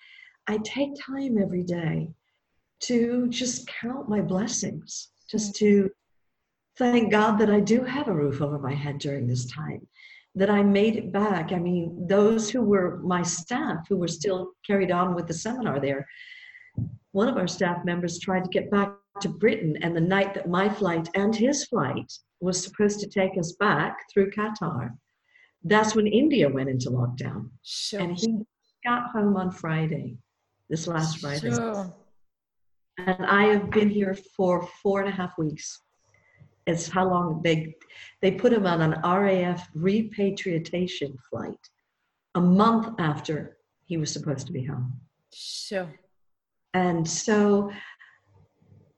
[0.47, 2.11] I take time every day
[2.81, 5.59] to just count my blessings, just mm.
[5.59, 5.91] to
[6.77, 9.87] thank God that I do have a roof over my head during this time
[10.38, 11.53] that I made it back.
[11.53, 15.81] I mean, those who were my staff who were still carried on with the seminar
[15.81, 16.07] there,
[17.11, 20.48] one of our staff members tried to get back to Britain, and the night that
[20.48, 24.90] my flight and his flight was supposed to take us back through Qatar,
[25.64, 27.51] that's when India went into lockdown.
[27.64, 28.01] Sure.
[28.01, 28.38] And he
[28.85, 30.18] got home on Friday,
[30.70, 31.51] this last Friday.
[31.51, 31.92] Sure.
[32.98, 35.81] And I have been here for four and a half weeks
[36.68, 37.74] is how long they
[38.20, 41.59] they put him on an RAF repatriation flight
[42.35, 44.92] a month after he was supposed to be home.
[45.33, 45.88] Sure.
[46.74, 47.70] And so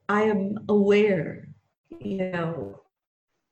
[0.09, 1.49] I am aware,
[2.01, 2.81] you know,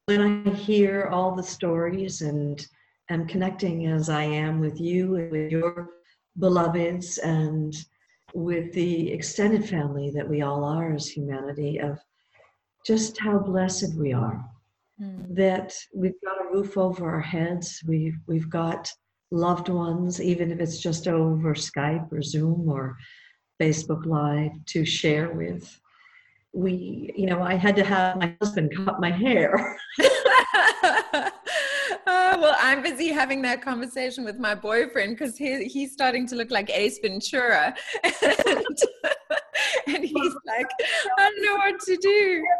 [0.07, 2.67] when I hear all the stories and
[3.11, 5.91] am connecting as I am with you and with your
[6.39, 7.75] beloveds and
[8.35, 11.99] with the extended family that we all are as humanity of
[12.89, 14.43] just how blessed we are
[14.99, 15.35] mm.
[15.35, 18.91] that we've got a roof over our heads we've we've got
[19.31, 22.97] loved ones even if it's just over skype or zoom or
[23.61, 25.79] facebook live to share with
[26.55, 29.79] we you know i had to have my husband cut my hair
[31.05, 31.31] uh,
[32.41, 36.51] well, I'm busy having that conversation with my boyfriend because he, he's starting to look
[36.51, 37.75] like Ace Ventura.
[38.23, 38.79] And,
[39.95, 40.67] and he's like,
[41.19, 42.45] I don't know what to do.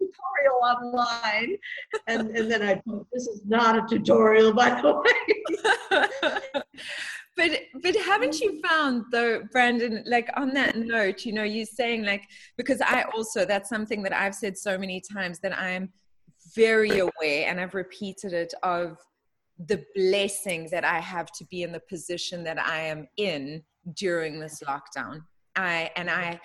[0.00, 1.56] Tutorial online,
[2.08, 2.82] and and then I
[3.12, 6.62] this is not a tutorial, by the way.
[7.36, 7.50] but
[7.82, 12.22] but haven't you found though brandon like on that note you know you're saying like
[12.56, 15.90] because i also that's something that i've said so many times that i'm
[16.54, 18.96] very aware and i've repeated it of
[19.66, 23.62] the blessing that i have to be in the position that i am in
[23.94, 25.20] during this lockdown
[25.56, 26.38] i and i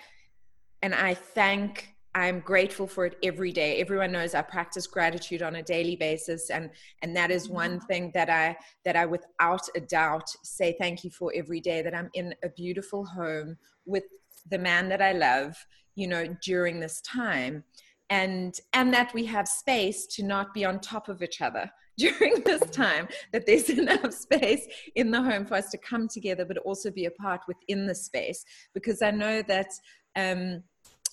[0.82, 3.80] and I thank I'm grateful for it every day.
[3.80, 6.70] Everyone knows I practice gratitude on a daily basis and
[7.02, 7.86] and that is one mm-hmm.
[7.86, 11.94] thing that I that I without a doubt say thank you for every day that
[11.94, 14.04] I'm in a beautiful home with
[14.50, 15.54] the man that I love,
[15.94, 17.62] you know, during this time.
[18.08, 22.42] And and that we have space to not be on top of each other during
[22.42, 24.66] this time that there's enough space
[24.96, 28.44] in the home for us to come together but also be apart within the space
[28.72, 29.68] because i know that
[30.16, 30.62] um,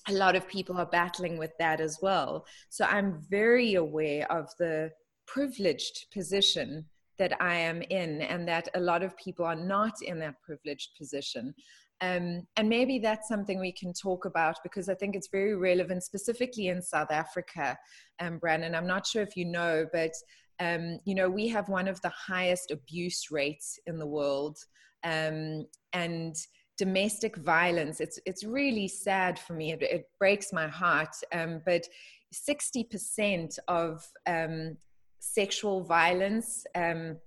[0.07, 2.45] a lot of people are battling with that as well.
[2.69, 4.91] So I'm very aware of the
[5.25, 6.85] privileged position
[7.17, 10.91] that I am in, and that a lot of people are not in that privileged
[10.97, 11.53] position.
[11.99, 16.03] Um, and maybe that's something we can talk about because I think it's very relevant,
[16.03, 17.77] specifically in South Africa.
[18.19, 20.11] Um, Brandon, I'm not sure if you know, but
[20.59, 24.57] um, you know we have one of the highest abuse rates in the world,
[25.03, 26.35] um, and
[26.77, 31.87] domestic violence it's it's really sad for me it, it breaks my heart um, but
[32.33, 34.77] 60% of um,
[35.19, 37.17] sexual violence um,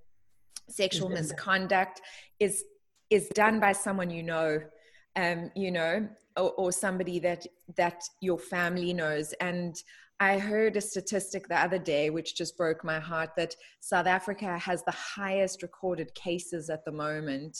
[0.69, 2.01] sexual misconduct
[2.39, 2.63] is
[3.09, 4.61] is done by someone you know
[5.15, 7.45] um, you know, or, or somebody that
[7.77, 9.33] that your family knows.
[9.33, 9.75] And
[10.19, 14.57] I heard a statistic the other day, which just broke my heart, that South Africa
[14.57, 17.57] has the highest recorded cases at the moment.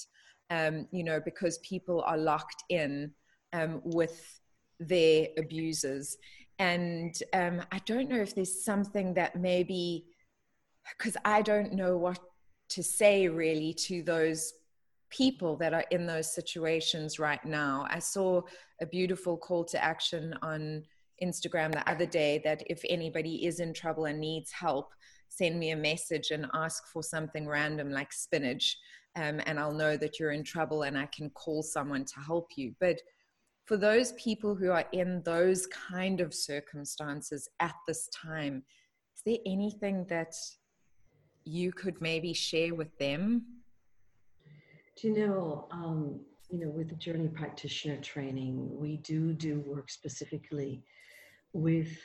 [0.51, 3.13] Um, you know, because people are locked in
[3.53, 4.39] um, with
[4.81, 6.17] their abusers.
[6.59, 10.05] And um, I don't know if there's something that maybe,
[10.97, 12.19] because I don't know what
[12.69, 14.53] to say really to those
[15.09, 17.87] people that are in those situations right now.
[17.89, 18.41] I saw
[18.81, 20.83] a beautiful call to action on
[21.23, 24.91] Instagram the other day that if anybody is in trouble and needs help,
[25.29, 28.77] send me a message and ask for something random like spinach.
[29.15, 32.51] Um, and I'll know that you're in trouble and I can call someone to help
[32.55, 32.73] you.
[32.79, 32.97] But
[33.65, 38.63] for those people who are in those kind of circumstances at this time,
[39.15, 40.33] is there anything that
[41.43, 43.45] you could maybe share with them?
[44.97, 49.89] Do you know, um, you know, with the journey practitioner training, we do do work
[49.89, 50.83] specifically
[51.53, 51.97] with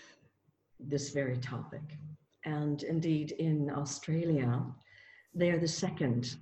[0.79, 1.99] this very topic.
[2.45, 4.63] And indeed, in Australia,
[5.37, 6.37] they are the second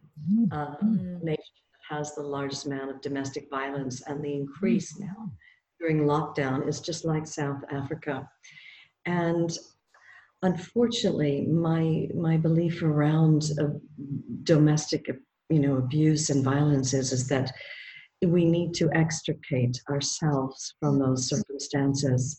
[0.53, 1.23] uh, mm.
[1.23, 5.07] nation that has the largest amount of domestic violence, and the increase mm.
[5.07, 5.33] now
[5.81, 8.29] during lockdown is just like South Africa.
[9.07, 9.57] And
[10.43, 13.79] unfortunately, my my belief around uh,
[14.45, 15.07] domestic,
[15.51, 17.53] you know, abuse and violence is is that
[18.25, 22.39] we need to extricate ourselves from those circumstances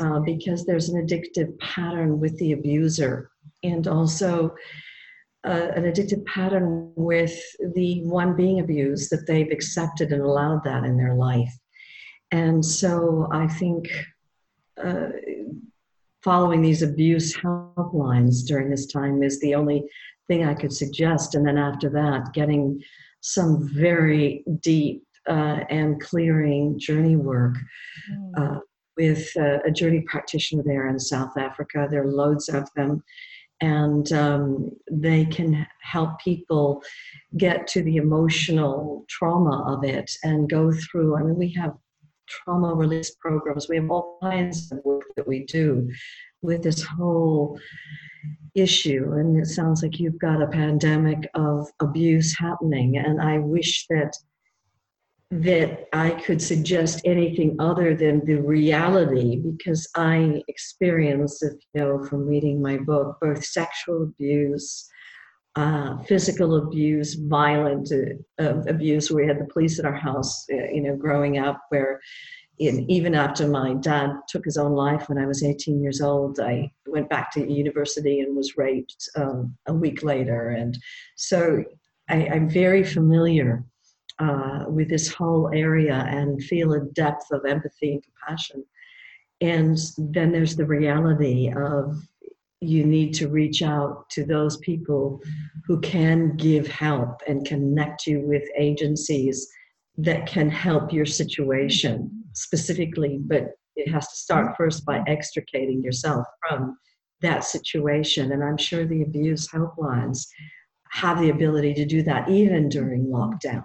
[0.00, 3.30] uh, because there's an addictive pattern with the abuser
[3.62, 4.52] and also
[5.44, 7.38] uh, an addictive pattern with
[7.74, 11.52] the one being abused that they've accepted and allowed that in their life.
[12.30, 13.88] And so I think
[14.82, 15.08] uh,
[16.22, 19.84] following these abuse helplines during this time is the only
[20.26, 21.34] thing I could suggest.
[21.34, 22.82] And then after that, getting
[23.20, 27.54] some very deep uh, and clearing journey work
[28.10, 28.32] mm.
[28.36, 28.60] uh,
[28.96, 31.86] with uh, a journey practitioner there in South Africa.
[31.90, 33.02] There are loads of them.
[33.60, 36.82] And um, they can help people
[37.36, 41.16] get to the emotional trauma of it and go through.
[41.16, 41.74] I mean, we have
[42.28, 43.68] trauma release programs.
[43.68, 45.90] We have all kinds of work that we do
[46.42, 47.58] with this whole
[48.54, 49.12] issue.
[49.14, 52.98] And it sounds like you've got a pandemic of abuse happening.
[52.98, 54.16] And I wish that
[55.30, 62.04] that I could suggest anything other than the reality because I experienced, if you know
[62.04, 64.88] from reading my book, both sexual abuse,
[65.56, 67.90] uh, physical abuse, violent
[68.40, 69.10] uh, abuse.
[69.10, 72.00] We had the police at our house, uh, you know, growing up, where
[72.58, 76.38] in, even after my dad took his own life when I was 18 years old,
[76.40, 80.50] I went back to university and was raped um, a week later.
[80.50, 80.76] And
[81.16, 81.64] so
[82.08, 83.64] I, I'm very familiar
[84.18, 88.64] uh, with this whole area and feel a depth of empathy and compassion.
[89.40, 91.96] And then there's the reality of
[92.60, 95.20] you need to reach out to those people
[95.66, 99.48] who can give help and connect you with agencies
[99.98, 106.26] that can help your situation specifically, but it has to start first by extricating yourself
[106.48, 106.76] from
[107.20, 108.32] that situation.
[108.32, 110.26] And I'm sure the abuse helplines
[110.90, 113.64] have the ability to do that even during lockdown.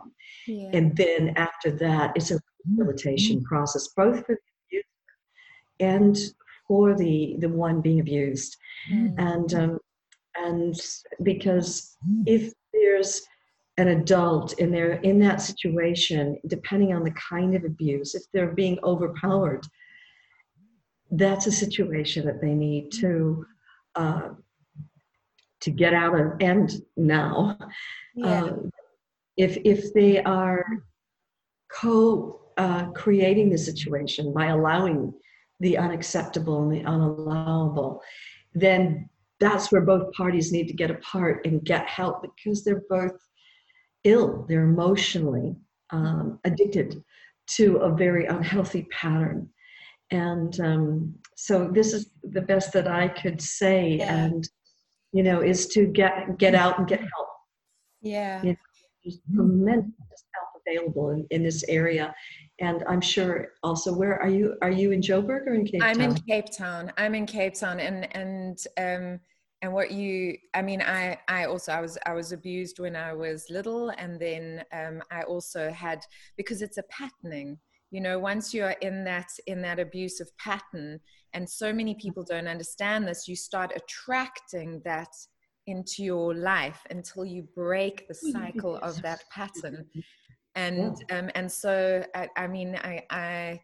[0.50, 0.70] Yeah.
[0.74, 4.86] And then after that, it's a rehabilitation process, both for the abuser
[5.80, 6.18] and
[6.68, 8.56] for the the one being abused
[8.92, 9.14] mm.
[9.18, 9.80] and um,
[10.36, 10.76] and
[11.24, 13.22] because if there's
[13.78, 18.54] an adult in there in that situation depending on the kind of abuse if they're
[18.54, 19.66] being overpowered
[21.12, 23.46] that's a situation that they need to
[23.96, 24.30] uh,
[25.60, 27.58] to get out of and now
[28.16, 28.44] yeah.
[28.44, 28.56] uh,
[29.40, 30.66] if if they are
[31.72, 35.14] co uh, creating the situation by allowing
[35.62, 38.00] the unacceptable and the unallowable,
[38.54, 39.10] then
[39.40, 43.18] that's where both parties need to get apart and get help because they're both
[44.04, 44.46] ill.
[44.50, 45.56] They're emotionally
[45.92, 47.02] um, addicted
[47.52, 49.50] to a very unhealthy pattern.
[50.12, 54.00] And um, so this is the best that I could say.
[54.00, 54.48] And,
[55.14, 57.30] you know, is to get, get out and get help.
[58.02, 58.42] Yeah.
[58.44, 58.58] You know,
[59.04, 59.94] there's tremendous
[60.34, 62.14] help available in, in this area
[62.62, 64.58] and I'm sure also where are you?
[64.62, 66.04] Are you in Joburg or in Cape I'm Town?
[66.04, 66.92] I'm in Cape Town.
[66.98, 69.20] I'm in Cape Town, and and um,
[69.62, 73.14] and what you i mean i i also i was i was abused when i
[73.14, 76.00] was little and then um, i also had
[76.38, 77.58] because it's a patterning
[77.92, 81.00] you know once you're in that in that abusive pattern
[81.34, 85.10] and so many people don't understand this you start attracting that
[85.70, 89.86] into your life until you break the cycle of that pattern.
[90.56, 93.62] And um, and so I, I mean I, I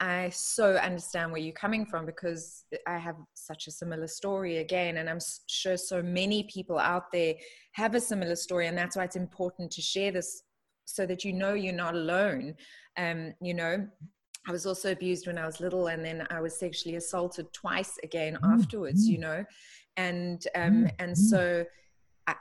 [0.00, 4.98] I so understand where you're coming from because I have such a similar story again,
[4.98, 7.34] and I'm sure so many people out there
[7.72, 10.42] have a similar story, and that's why it's important to share this
[10.84, 12.54] so that you know you're not alone.
[12.96, 13.86] Um, you know,
[14.46, 17.98] I was also abused when I was little, and then I was sexually assaulted twice
[18.04, 19.08] again afterwards.
[19.08, 19.44] You know,
[19.98, 21.16] and um, mm, and mm.
[21.16, 21.66] so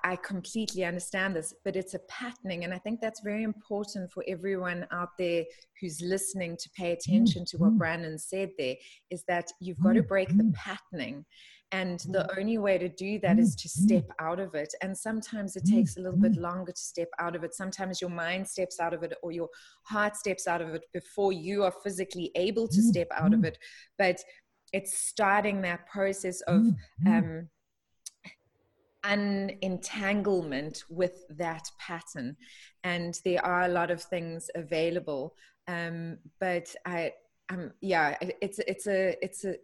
[0.03, 2.65] I, completely understand this, but it's a patterning.
[2.65, 5.45] And I think that's very important for everyone out there
[5.79, 8.75] who's listening to pay mm, attention to what Brandon said there
[9.09, 11.25] is that you've got to break the patterning.
[11.71, 14.73] And the only way to do that is to step out of it.
[14.81, 17.53] And sometimes it takes a little bit longer to step out of it.
[17.53, 19.49] Sometimes your mind steps out of it or your
[19.83, 23.57] heart steps out of it before you are physically able to step out of it.
[23.97, 24.23] But
[24.73, 26.67] it's starting that process of,
[27.05, 27.49] um,
[29.03, 32.35] unentanglement with that pattern.
[32.83, 35.35] And there are a lot of things available.
[35.67, 37.13] Um, but I,
[37.49, 39.55] um, yeah, it's, it's a, it's a,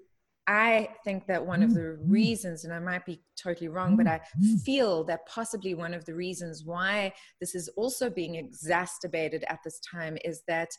[0.46, 4.20] I think that one of the reasons, and I might be totally wrong, but I
[4.66, 9.80] feel that possibly one of the reasons why this is also being exacerbated at this
[9.80, 10.70] time is that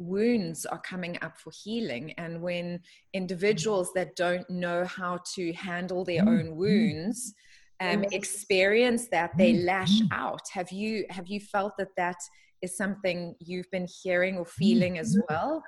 [0.00, 2.12] wounds are coming up for healing.
[2.18, 2.80] And when mm.
[3.12, 6.56] individuals that don't know how to handle their mm, own mm.
[6.56, 7.34] wounds,
[7.80, 10.42] um, experience that they lash out.
[10.52, 12.16] Have you have you felt that that
[12.60, 15.62] is something you've been hearing or feeling as well?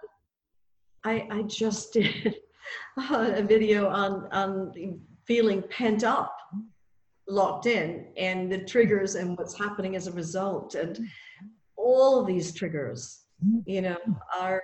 [1.05, 2.37] I i just did
[3.11, 4.73] a video on on
[5.27, 6.37] feeling pent up
[7.29, 10.99] locked in and the triggers and what's happening as a result and
[11.77, 13.22] all these triggers
[13.67, 13.99] you know
[14.39, 14.63] are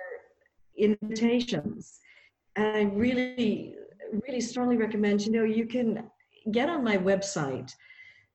[0.77, 1.99] invitations.
[2.55, 3.75] And i really
[4.25, 6.09] really strongly recommend you know you can
[6.51, 7.71] get on my website,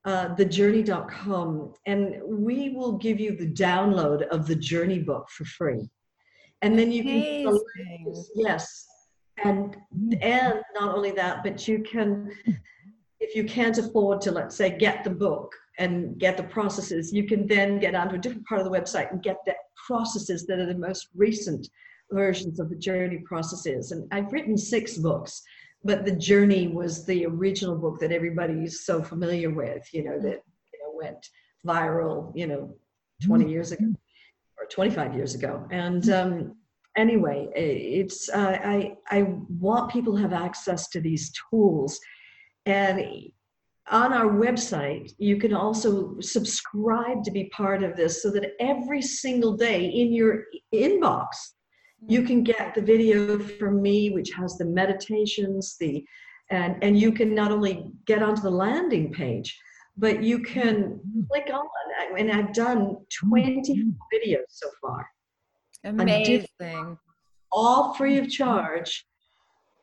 [0.05, 5.89] uh, thejourney.com, and we will give you the download of the Journey book for free.
[6.61, 7.59] And then you can,
[8.35, 8.87] yes,
[9.43, 9.75] and
[10.21, 12.31] and not only that, but you can,
[13.19, 17.25] if you can't afford to, let's say, get the book and get the processes, you
[17.25, 19.53] can then get onto a different part of the website and get the
[19.87, 21.67] processes that are the most recent
[22.11, 23.91] versions of the journey processes.
[23.91, 25.41] And I've written six books
[25.85, 30.41] but the journey was the original book that everybody's so familiar with you know that
[30.73, 31.29] you know went
[31.65, 32.75] viral you know
[33.23, 33.85] 20 years ago
[34.57, 35.65] or 25 years ago.
[35.71, 36.55] And um,
[36.97, 39.23] anyway it's uh, i i
[39.59, 41.99] want people to have access to these tools.
[42.65, 42.99] And
[43.91, 49.01] on our website you can also subscribe to be part of this so that every
[49.01, 51.27] single day in your inbox
[52.07, 56.03] you can get the video from me which has the meditations the
[56.49, 59.57] and and you can not only get onto the landing page
[59.97, 61.65] but you can click on
[62.17, 65.07] and i've done 20 videos so far.
[65.83, 66.97] Amazing.
[67.51, 69.05] all free of charge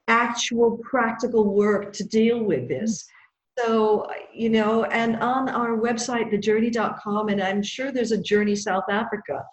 [0.09, 3.07] actual practical work to deal with this
[3.59, 8.85] so you know and on our website thejourney.com and i'm sure there's a journey south
[8.91, 9.45] africa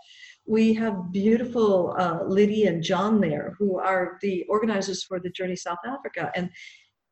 [0.50, 5.56] we have beautiful uh, Lydia and John there, who are the organizers for the Journey
[5.56, 6.50] South Africa, and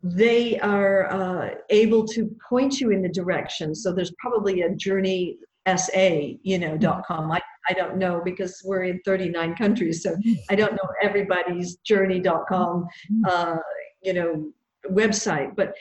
[0.01, 3.75] they are uh, able to point you in the direction.
[3.75, 5.37] So there's probably a Journey
[5.75, 6.09] sa
[6.43, 10.15] you know dot com I, I don't know because we're in 39 countries so
[10.49, 12.87] i don't know everybody's journey.com
[13.27, 13.57] uh,
[14.01, 14.49] you know
[14.89, 15.75] website but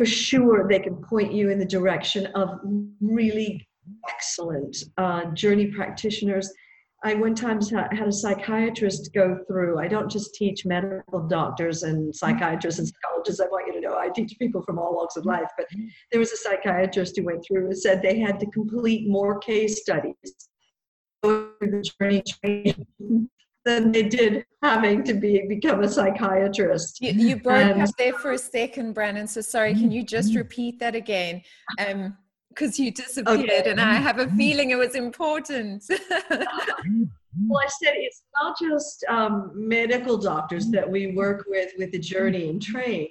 [0.00, 2.58] for sure they can point you in the direction of
[3.02, 3.68] really
[4.08, 6.50] excellent uh, journey practitioners
[7.04, 9.78] I one time had a psychiatrist go through.
[9.78, 13.40] I don't just teach medical doctors and psychiatrists and psychologists.
[13.40, 15.48] I want you to know I teach people from all walks of life.
[15.56, 15.66] But
[16.10, 19.80] there was a psychiatrist who went through and said they had to complete more case
[19.80, 20.14] studies
[21.22, 22.22] the journey
[23.64, 27.00] than they did having to be become a psychiatrist.
[27.00, 29.26] You, you up there for a second, Brandon.
[29.26, 29.74] So sorry.
[29.74, 31.42] Can you just repeat that again?
[31.78, 32.16] Um,
[32.50, 33.70] because you disappeared okay.
[33.70, 39.52] and i have a feeling it was important well i said it's not just um,
[39.54, 43.08] medical doctors that we work with with the journey and train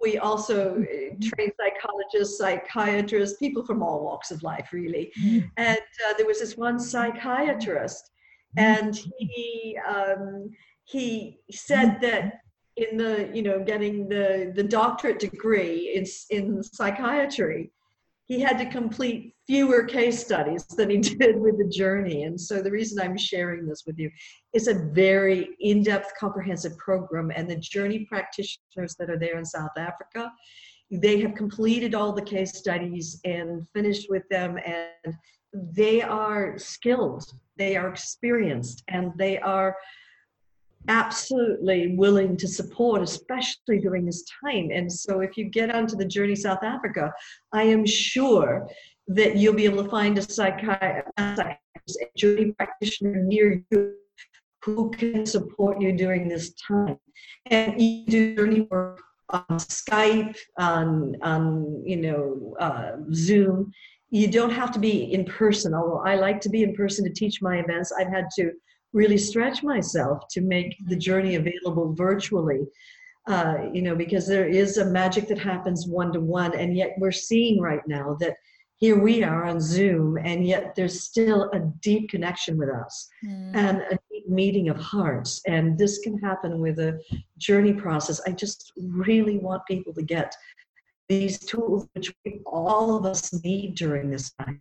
[0.00, 5.46] we also uh, train psychologists psychiatrists people from all walks of life really mm-hmm.
[5.56, 8.12] and uh, there was this one psychiatrist
[8.56, 10.50] and he um,
[10.84, 12.40] he said that
[12.76, 17.70] in the you know getting the the doctorate degree in in psychiatry
[18.26, 22.24] he had to complete fewer case studies than he did with the journey.
[22.24, 24.10] And so the reason I'm sharing this with you
[24.52, 27.30] is a very in-depth comprehensive program.
[27.34, 30.32] And the journey practitioners that are there in South Africa,
[30.90, 34.58] they have completed all the case studies and finished with them.
[34.66, 35.14] And
[35.54, 39.76] they are skilled they are experienced and they are
[40.88, 44.70] absolutely willing to support, especially during this time.
[44.72, 47.12] And so, if you get onto the Journey South Africa,
[47.52, 48.68] I am sure
[49.08, 51.58] that you'll be able to find a psychiatrist, a
[52.16, 53.94] journey practitioner near you
[54.64, 56.98] who can support you during this time.
[57.46, 59.00] And you do journey work
[59.30, 63.72] on Skype, on, on you know, uh, Zoom.
[64.10, 67.12] You don't have to be in person, although I like to be in person to
[67.12, 67.92] teach my events.
[67.92, 68.52] I've had to
[68.92, 72.60] really stretch myself to make the journey available virtually.
[73.26, 76.90] Uh, you know, because there is a magic that happens one to one, and yet
[76.98, 78.36] we're seeing right now that
[78.78, 83.56] here we are on Zoom, and yet there's still a deep connection with us mm.
[83.56, 85.40] and a deep meeting of hearts.
[85.46, 87.00] And this can happen with a
[87.38, 88.20] journey process.
[88.26, 90.34] I just really want people to get
[91.08, 94.60] these tools, which we, all of us need during this time.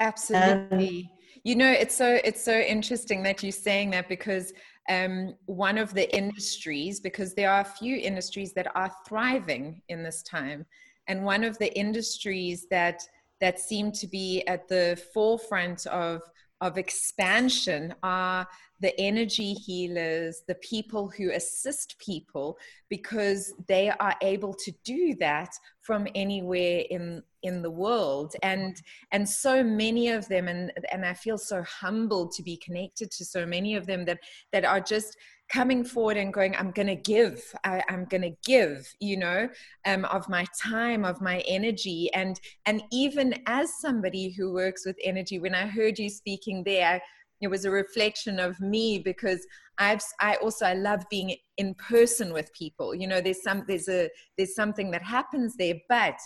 [0.00, 1.10] Absolutely.
[1.44, 4.52] You know, it's so it's so interesting that you're saying that because
[4.88, 10.02] um, one of the industries, because there are a few industries that are thriving in
[10.02, 10.64] this time,
[11.06, 13.02] and one of the industries that
[13.40, 16.22] that seem to be at the forefront of
[16.60, 18.46] of expansion are
[18.84, 22.58] the energy healers, the people who assist people,
[22.90, 25.48] because they are able to do that
[25.80, 28.34] from anywhere in in the world.
[28.42, 28.76] And
[29.10, 33.24] and so many of them, and and I feel so humbled to be connected to
[33.24, 34.18] so many of them that
[34.52, 35.16] that are just
[35.52, 39.46] coming forward and going i'm going to give I, am going to give you know
[39.84, 44.96] um, of my time of my energy and and even as somebody who works with
[45.04, 47.02] energy when i heard you speaking there
[47.44, 49.46] it was a reflection of me because
[49.78, 52.94] i've i also i love being in person with people.
[52.94, 56.18] You know there's some there's a there's something that happens there but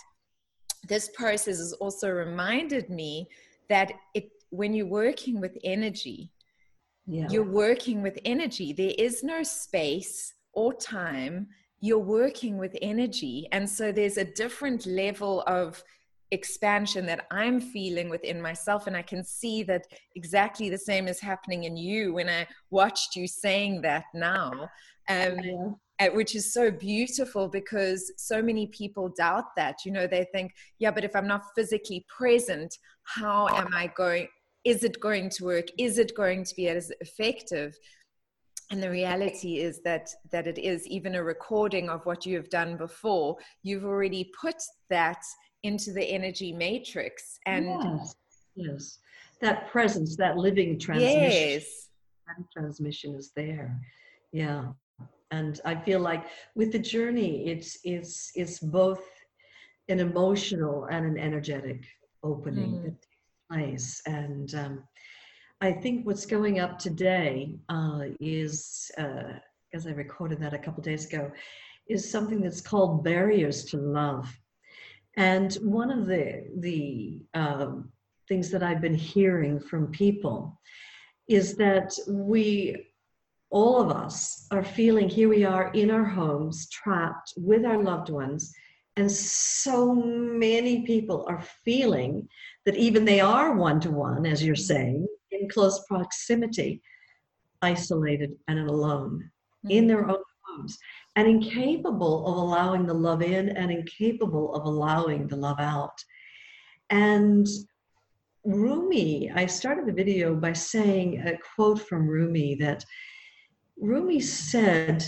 [0.87, 3.27] this process has also reminded me
[3.67, 6.31] that it when you're working with energy
[7.09, 7.27] yeah.
[7.31, 8.71] you're working with energy.
[8.71, 11.47] There is no space or time.
[11.81, 13.47] You're working with energy.
[13.51, 15.83] And so there's a different level of
[16.31, 21.19] expansion that i'm feeling within myself and i can see that exactly the same is
[21.19, 24.69] happening in you when i watched you saying that now
[25.09, 25.39] um,
[25.99, 26.09] yeah.
[26.09, 30.91] which is so beautiful because so many people doubt that you know they think yeah
[30.91, 34.27] but if i'm not physically present how am i going
[34.65, 37.75] is it going to work is it going to be as effective
[38.71, 42.49] and the reality is that that it is even a recording of what you have
[42.49, 44.55] done before you've already put
[44.89, 45.21] that
[45.63, 48.15] into the energy matrix and yes,
[48.55, 48.97] yes.
[49.41, 51.89] that presence that living transmission yes.
[52.53, 53.79] transmission is there
[54.31, 54.67] yeah
[55.31, 59.01] and i feel like with the journey it's it's it's both
[59.89, 61.85] an emotional and an energetic
[62.23, 62.95] opening mm
[63.49, 64.01] place.
[64.05, 64.83] And um,
[65.61, 69.33] I think what's going up today uh, is, uh,
[69.73, 71.31] as I recorded that a couple days ago,
[71.87, 74.29] is something that's called barriers to love.
[75.19, 77.91] And one of the the um,
[78.27, 80.59] things that I've been hearing from people
[81.27, 82.87] is that we
[83.51, 88.09] all of us are feeling here we are in our homes trapped with our loved
[88.09, 88.53] ones
[88.99, 92.27] and so many people are feeling
[92.65, 96.81] that even they are one to one, as you're saying, in close proximity,
[97.61, 99.31] isolated and alone
[99.65, 99.71] mm-hmm.
[99.71, 100.77] in their own homes,
[101.15, 105.97] and incapable of allowing the love in and incapable of allowing the love out.
[106.89, 107.47] And
[108.45, 112.85] Rumi, I started the video by saying a quote from Rumi that
[113.77, 115.05] Rumi said,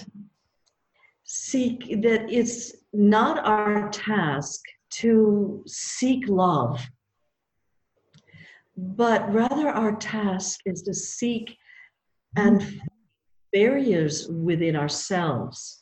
[1.24, 6.86] seek that it's not our task to seek love,
[8.76, 11.56] but rather our task is to seek
[12.36, 12.82] and
[13.54, 15.81] barriers within ourselves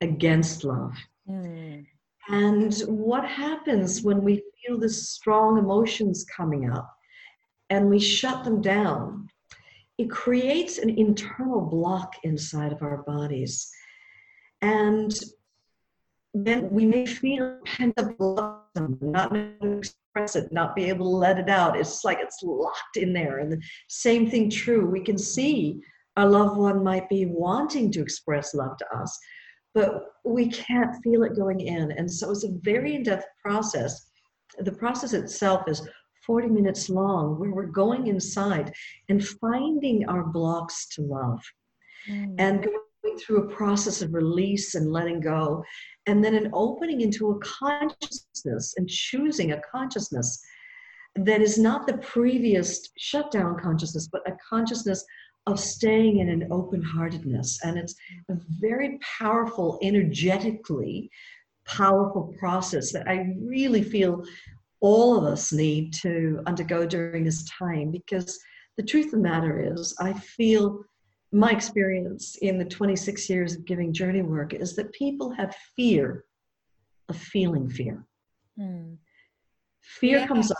[0.00, 0.94] against love.
[1.28, 1.86] Mm.
[2.28, 6.92] And what happens when we feel the strong emotions coming up
[7.70, 9.28] and we shut them down?
[9.98, 13.70] It creates an internal block inside of our bodies.
[14.60, 15.12] And
[16.34, 18.62] then we may feel pent up love,
[19.00, 21.78] not express it, not be able to let it out.
[21.78, 23.38] It's like it's locked in there.
[23.38, 24.86] And the same thing true.
[24.86, 25.80] We can see
[26.16, 29.18] our loved one might be wanting to express love to us,
[29.76, 31.92] but we can't feel it going in.
[31.92, 34.06] And so it's a very in-depth process.
[34.58, 35.86] The process itself is
[36.26, 38.72] 40 minutes long where we're going inside
[39.10, 41.40] and finding our blocks to love
[42.08, 42.34] mm.
[42.38, 45.62] and going through a process of release and letting go
[46.06, 50.42] and then an opening into a consciousness and choosing a consciousness
[51.16, 55.04] that is not the previous shutdown consciousness, but a consciousness
[55.46, 57.60] of staying in an open heartedness.
[57.62, 57.94] And it's
[58.28, 61.10] a very powerful, energetically
[61.64, 64.24] powerful process that I really feel
[64.80, 68.38] all of us need to undergo during this time because
[68.76, 70.84] the truth of the matter is, I feel
[71.32, 76.24] my experience in the 26 years of giving journey work is that people have fear
[77.08, 78.06] of feeling fear.
[78.58, 78.96] Mm.
[79.80, 80.26] Fear yeah.
[80.26, 80.58] comes up,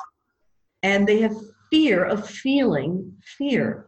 [0.82, 1.36] and they have
[1.70, 3.85] fear of feeling fear.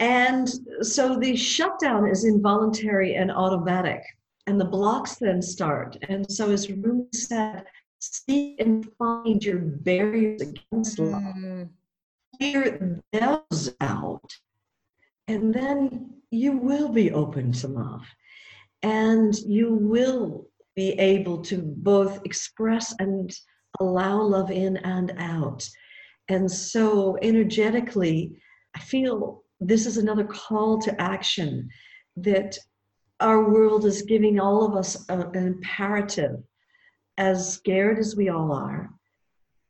[0.00, 4.02] And so the shutdown is involuntary and automatic,
[4.46, 5.98] and the blocks then start.
[6.08, 7.64] And so, as Rumi said,
[7.98, 11.22] seek and find your barriers against love.
[11.22, 11.68] Mm.
[12.38, 14.32] Clear those out,
[15.28, 18.06] and then you will be open to love.
[18.82, 23.30] And you will be able to both express and
[23.78, 25.68] allow love in and out.
[26.28, 28.40] And so, energetically,
[28.74, 31.68] I feel this is another call to action
[32.16, 32.56] that
[33.20, 36.42] our world is giving all of us a, an imperative.
[37.18, 38.90] As scared as we all are,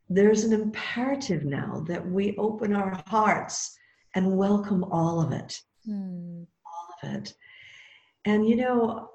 [0.07, 3.77] there's an imperative now that we open our hearts
[4.15, 5.57] and welcome all of it.
[5.85, 6.43] Hmm.
[6.65, 7.33] All of it.
[8.23, 9.09] And you know,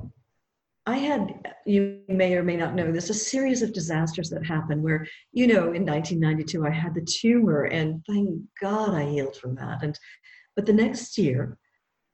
[0.84, 4.82] I had, you may or may not know this, a series of disasters that happened
[4.82, 8.28] where, you know, in 1992, I had the tumor and thank
[8.60, 9.82] God I healed from that.
[9.82, 9.98] And,
[10.56, 11.58] but the next year,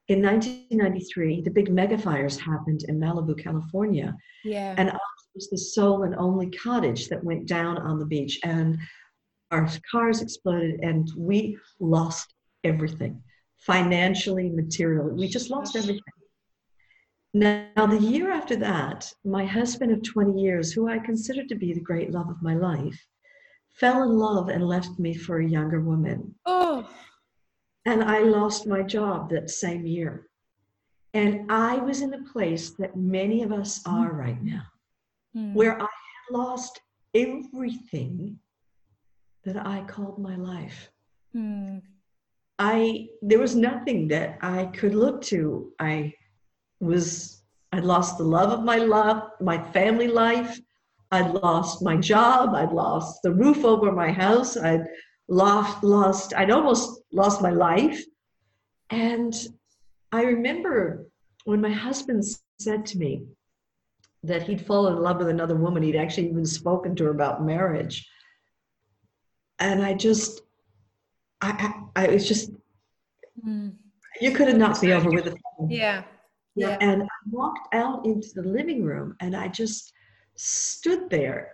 [0.09, 4.14] in 1993, the big mega fires happened in Malibu, California.
[4.45, 4.74] Yeah.
[4.76, 4.99] And I
[5.34, 8.38] was the sole and only cottage that went down on the beach.
[8.43, 8.78] And
[9.53, 12.34] our cars exploded and we lost
[12.64, 13.22] everything
[13.59, 15.12] financially, materially.
[15.12, 16.03] We just lost everything.
[17.34, 21.72] Now, the year after that, my husband of 20 years, who I considered to be
[21.72, 23.01] the great love of my life,
[23.70, 26.34] fell in love and left me for a younger woman.
[26.45, 26.86] Oh.
[27.84, 30.28] And I lost my job that same year.
[31.14, 34.62] And I was in a place that many of us are right now,
[35.36, 35.52] mm.
[35.52, 36.80] where I had lost
[37.14, 38.38] everything
[39.44, 40.90] that I called my life.
[41.36, 41.82] Mm.
[42.58, 45.72] I there was nothing that I could look to.
[45.78, 46.14] I
[46.80, 50.58] was I'd lost the love of my love, my family life.
[51.10, 52.54] I'd lost my job.
[52.54, 54.56] I'd lost the roof over my house.
[54.56, 54.86] I'd
[55.28, 58.02] lost, lost, I'd almost lost my life.
[58.90, 59.34] And
[60.10, 61.06] I remember
[61.44, 62.24] when my husband
[62.58, 63.24] said to me
[64.22, 67.44] that he'd fallen in love with another woman, he'd actually even spoken to her about
[67.44, 68.08] marriage.
[69.58, 70.42] And I just,
[71.40, 72.50] I, I, I was just,
[73.46, 73.72] mm.
[74.20, 75.70] you could have knocked me over with a phone.
[75.70, 76.04] Yeah.
[76.54, 76.76] Yeah.
[76.80, 79.92] And I walked out into the living room and I just
[80.36, 81.52] stood there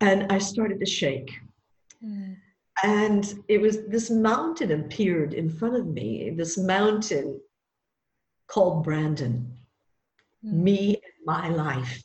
[0.00, 1.32] and I started to shake.
[2.04, 2.36] Mm.
[2.82, 7.40] And it was this mountain appeared in front of me, this mountain
[8.46, 9.52] called Brandon,
[10.44, 10.52] mm.
[10.52, 12.02] me and my life.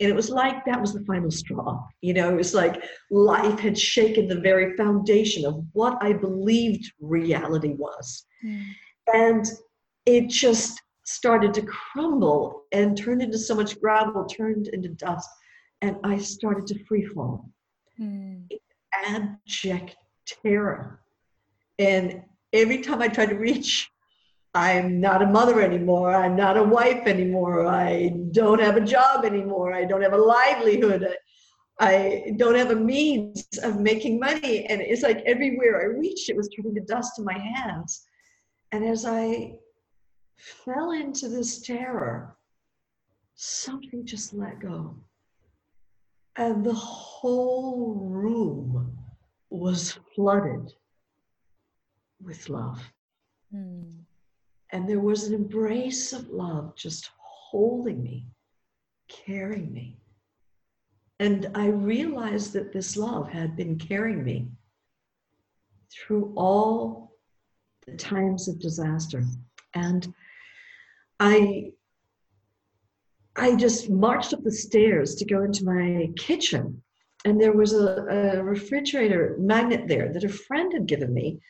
[0.00, 1.84] And it was like that was the final straw.
[2.00, 6.92] You know, it was like life had shaken the very foundation of what I believed
[7.00, 8.24] reality was.
[8.44, 8.64] Mm.
[9.14, 9.46] And
[10.06, 15.28] it just started to crumble and turned into so much gravel, turned into dust,
[15.80, 17.48] and I started to free fall.
[18.00, 18.48] Mm.
[19.06, 19.96] Abject
[20.26, 21.00] terror.
[21.78, 23.90] And every time I tried to reach,
[24.54, 26.14] I'm not a mother anymore.
[26.14, 27.66] I'm not a wife anymore.
[27.66, 29.72] I don't have a job anymore.
[29.72, 31.16] I don't have a livelihood.
[31.80, 34.66] I don't have a means of making money.
[34.66, 38.06] And it's like everywhere I reached, it was turning to dust in my hands.
[38.72, 39.54] And as I
[40.36, 42.36] fell into this terror,
[43.34, 44.96] something just let go.
[46.36, 49.01] And the whole room
[49.52, 50.72] was flooded
[52.22, 52.80] with love.
[53.54, 54.00] Mm.
[54.72, 58.26] And there was an embrace of love just holding me,
[59.08, 59.98] carrying me.
[61.20, 64.48] And I realized that this love had been carrying me
[65.92, 67.12] through all
[67.86, 69.22] the times of disaster.
[69.74, 70.12] And
[71.20, 71.72] I
[73.36, 76.82] I just marched up the stairs to go into my kitchen,
[77.24, 81.40] and there was a, a, refrigerator magnet there that a friend had given me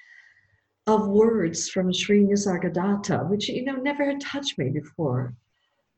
[0.87, 5.35] of words from Sri Nisargadatta, which you know never had touched me before.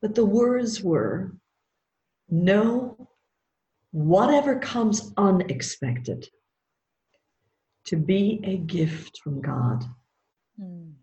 [0.02, 1.34] But the words were,
[2.28, 3.08] "Know
[3.92, 6.28] whatever comes unexpected
[7.86, 9.84] to be a gift from God."
[10.60, 10.94] Mm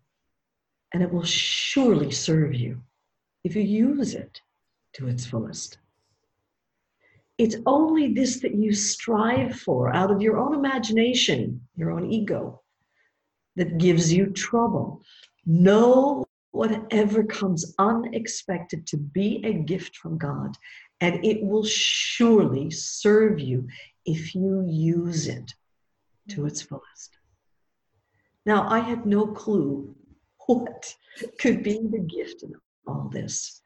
[0.92, 2.82] and it will surely serve you
[3.44, 4.40] if you use it
[4.94, 5.78] to its fullest.
[7.42, 12.62] It's only this that you strive for out of your own imagination, your own ego,
[13.56, 15.02] that gives you trouble.
[15.44, 20.54] Know whatever comes unexpected to be a gift from God,
[21.00, 23.66] and it will surely serve you
[24.06, 25.52] if you use it
[26.28, 27.18] to its fullest.
[28.46, 29.96] Now, I had no clue
[30.46, 30.94] what
[31.40, 32.54] could be the gift in
[32.86, 33.60] all this.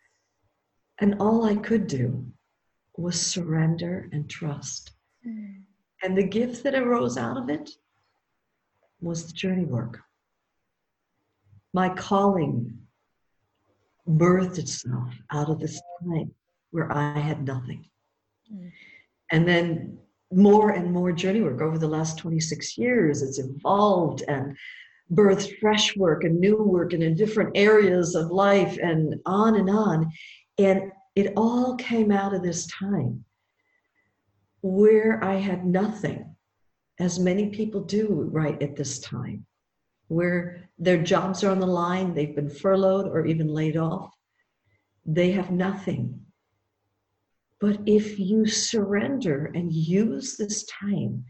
[0.99, 2.24] And all I could do
[2.97, 4.92] was surrender and trust.
[5.26, 5.62] Mm.
[6.03, 7.70] And the gift that arose out of it
[9.01, 10.01] was the journey work.
[11.72, 12.78] My calling
[14.09, 16.32] birthed itself out of this time
[16.70, 17.84] where I had nothing.
[18.53, 18.70] Mm.
[19.30, 19.99] And then
[20.32, 24.57] more and more journey work over the last 26 years, it's evolved and
[25.12, 29.70] birthed fresh work and new work and in different areas of life and on and
[29.70, 30.11] on.
[30.59, 33.25] And it all came out of this time
[34.61, 36.37] where I had nothing,
[37.01, 39.45] as many people do right at this time,
[40.09, 44.14] where their jobs are on the line, they've been furloughed or even laid off.
[45.05, 46.21] They have nothing.
[47.61, 51.25] But if you surrender and use this time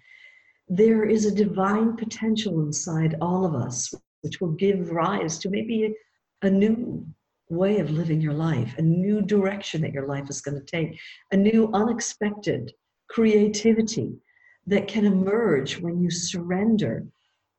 [0.69, 5.95] there is a divine potential inside all of us, which will give rise to maybe
[6.43, 7.07] a, new
[7.49, 10.99] way of living your life, a new direction that your life is going to take,
[11.33, 12.73] a new unexpected
[13.09, 14.17] creativity
[14.67, 17.07] that can emerge when you surrender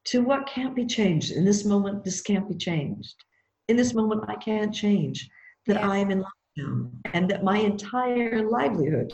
[0.06, 1.32] to what can't be changed.
[1.32, 3.16] In this moment, this can't be changed.
[3.68, 5.30] In this moment, I can't change
[5.68, 5.84] that.
[5.84, 9.14] I am in lockdown and that my entire livelihood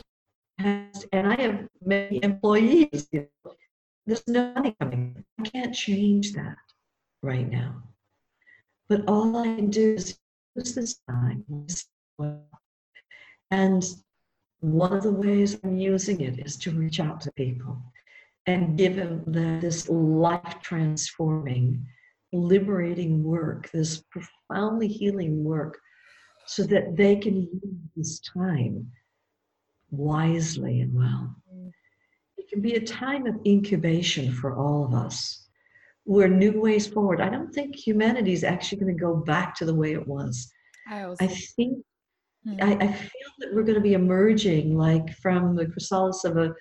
[0.60, 3.08] has, and I have many employees.
[3.12, 3.54] You know,
[4.06, 5.24] there's no money coming.
[5.40, 6.58] I can't change that
[7.22, 7.82] right now.
[8.90, 10.18] But all I can do is
[10.56, 11.46] this time.
[13.52, 13.84] And
[14.60, 17.82] one of the ways I'm using it is to reach out to people
[18.46, 21.86] and give them this life transforming,
[22.32, 25.80] liberating work, this profoundly healing work,
[26.46, 28.92] so that they can use this time
[29.92, 31.36] wisely and well.
[31.54, 31.72] Mm.
[32.38, 35.43] It can be a time of incubation for all of us
[36.06, 37.22] where new ways forward.
[37.22, 40.52] I don't think humanity is actually going to go back to the way it was.
[41.22, 41.84] I, I think
[42.46, 42.56] hmm.
[42.62, 46.54] I, I, feel that we're going to be emerging like from the chrysalis of a,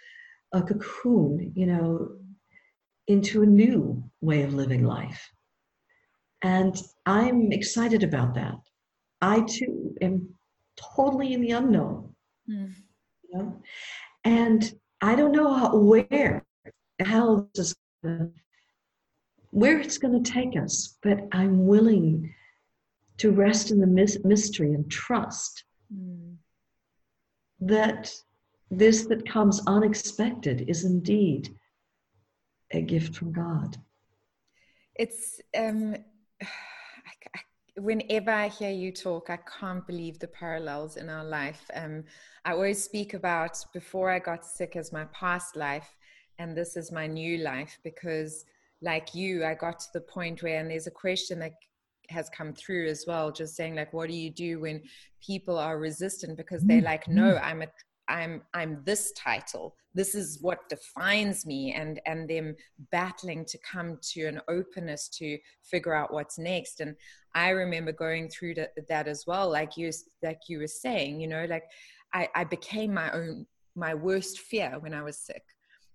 [0.53, 2.13] a cocoon, you know,
[3.09, 5.29] into a new way of living life.
[6.43, 8.55] And I'm excited about that.
[9.21, 10.29] I too am
[10.97, 12.15] totally in the unknown.
[12.47, 12.67] Hmm.
[13.25, 13.63] You know?
[14.25, 16.45] And I don't know how, where,
[17.05, 18.31] how this is gonna,
[19.53, 22.35] where it's going to take us, but I'm willing
[23.19, 23.87] to rest in the
[24.25, 26.35] mystery and trust mm.
[27.61, 28.13] that
[28.71, 31.55] this that comes unexpected is indeed
[32.73, 33.77] a gift from God.
[34.95, 35.97] It's um,
[37.77, 41.71] whenever I hear you talk, I can't believe the parallels in our life.
[41.75, 42.05] Um,
[42.47, 45.97] I always speak about before I got sick as my past life,
[46.39, 48.47] and this is my new life because,
[48.83, 51.53] like you, I got to the point where, and there's a question that
[52.11, 54.83] has come through as well, just saying like, what do you do when
[55.25, 57.45] people are resistant because they're like, no, mm-hmm.
[57.45, 57.67] I'm a
[58.09, 59.77] I'm I'm this title.
[59.95, 62.57] This is what defines me, and and them
[62.91, 66.81] battling to come to an openness to figure out what's next.
[66.81, 66.97] And
[67.35, 68.55] I remember going through
[68.89, 69.91] that as well, like you
[70.23, 71.65] like you were saying, you know, like
[72.13, 75.45] I, I became my own my worst fear when I was sick.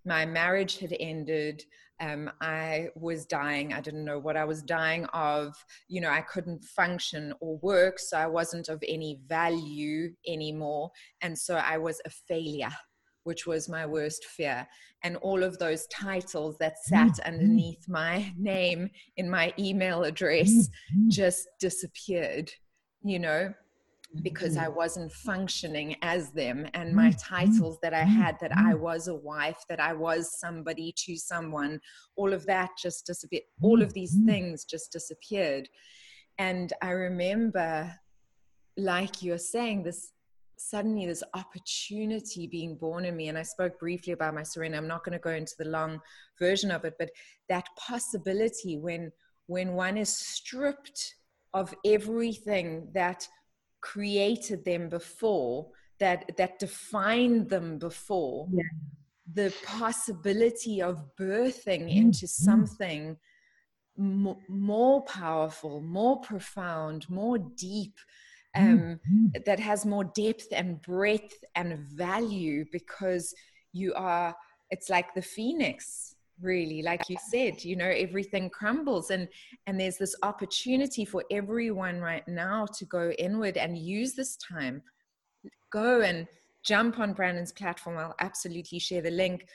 [0.04, 1.62] My marriage had ended.
[2.00, 3.72] Um, I was dying.
[3.72, 5.54] I didn't know what I was dying of.
[5.88, 10.90] You know, I couldn't function or work, so I wasn't of any value anymore.
[11.22, 12.72] And so I was a failure,
[13.24, 14.66] which was my worst fear.
[15.02, 17.28] And all of those titles that sat mm-hmm.
[17.28, 21.08] underneath my name in my email address mm-hmm.
[21.08, 22.50] just disappeared,
[23.02, 23.52] you know
[24.22, 24.76] because I mm-hmm.
[24.76, 27.34] wasn't functioning as them, and my mm-hmm.
[27.36, 28.80] titles that I had that I mm-hmm.
[28.80, 31.80] was a wife, that I was somebody to someone,
[32.16, 33.44] all of that just disappeared.
[33.62, 35.68] All of these things just disappeared.
[36.38, 37.92] And I remember,
[38.76, 40.12] like you're saying, this
[40.60, 43.28] suddenly this opportunity being born in me.
[43.28, 44.76] And I spoke briefly about my surrender.
[44.76, 46.00] I'm not going to go into the long
[46.38, 47.10] version of it, but
[47.48, 49.12] that possibility when
[49.46, 51.14] when one is stripped
[51.54, 53.26] of everything that
[53.80, 55.68] created them before
[55.98, 58.62] that that defined them before yeah.
[59.34, 61.98] the possibility of birthing mm-hmm.
[61.98, 63.16] into something
[63.98, 67.94] m- more powerful more profound more deep
[68.56, 68.98] um,
[69.44, 73.34] that has more depth and breadth and value because
[73.72, 74.34] you are
[74.70, 79.28] it's like the phoenix really like you said you know everything crumbles and
[79.66, 84.82] and there's this opportunity for everyone right now to go inward and use this time.
[85.70, 86.26] Go and
[86.64, 87.98] jump on brandon's platform.
[87.98, 89.46] I'll absolutely share the link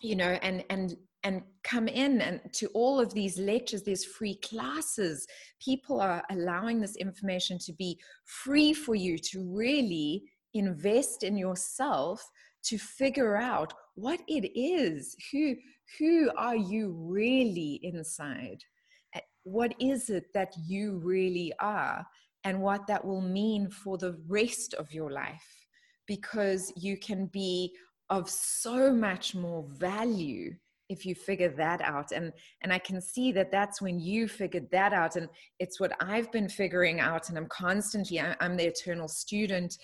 [0.00, 4.36] you know and and and come in and to all of these lectures there's free
[4.36, 5.26] classes.
[5.60, 10.22] People are allowing this information to be free for you to really
[10.54, 12.24] invest in yourself
[12.68, 15.16] to figure out what it is.
[15.32, 15.56] Who
[15.98, 18.58] who are you really inside?
[19.44, 22.06] What is it that you really are?
[22.44, 25.66] And what that will mean for the rest of your life?
[26.06, 27.72] Because you can be
[28.10, 30.54] of so much more value
[30.88, 32.12] if you figure that out.
[32.12, 35.16] And and i can see that that's when you figured that out.
[35.16, 37.28] And it's what i've been figuring out.
[37.28, 39.76] And i'm constantly i'm the eternal student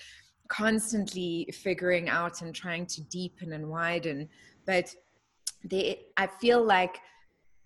[0.48, 4.28] constantly figuring out and trying to deepen and widen
[4.66, 4.94] but
[5.64, 7.00] they i feel like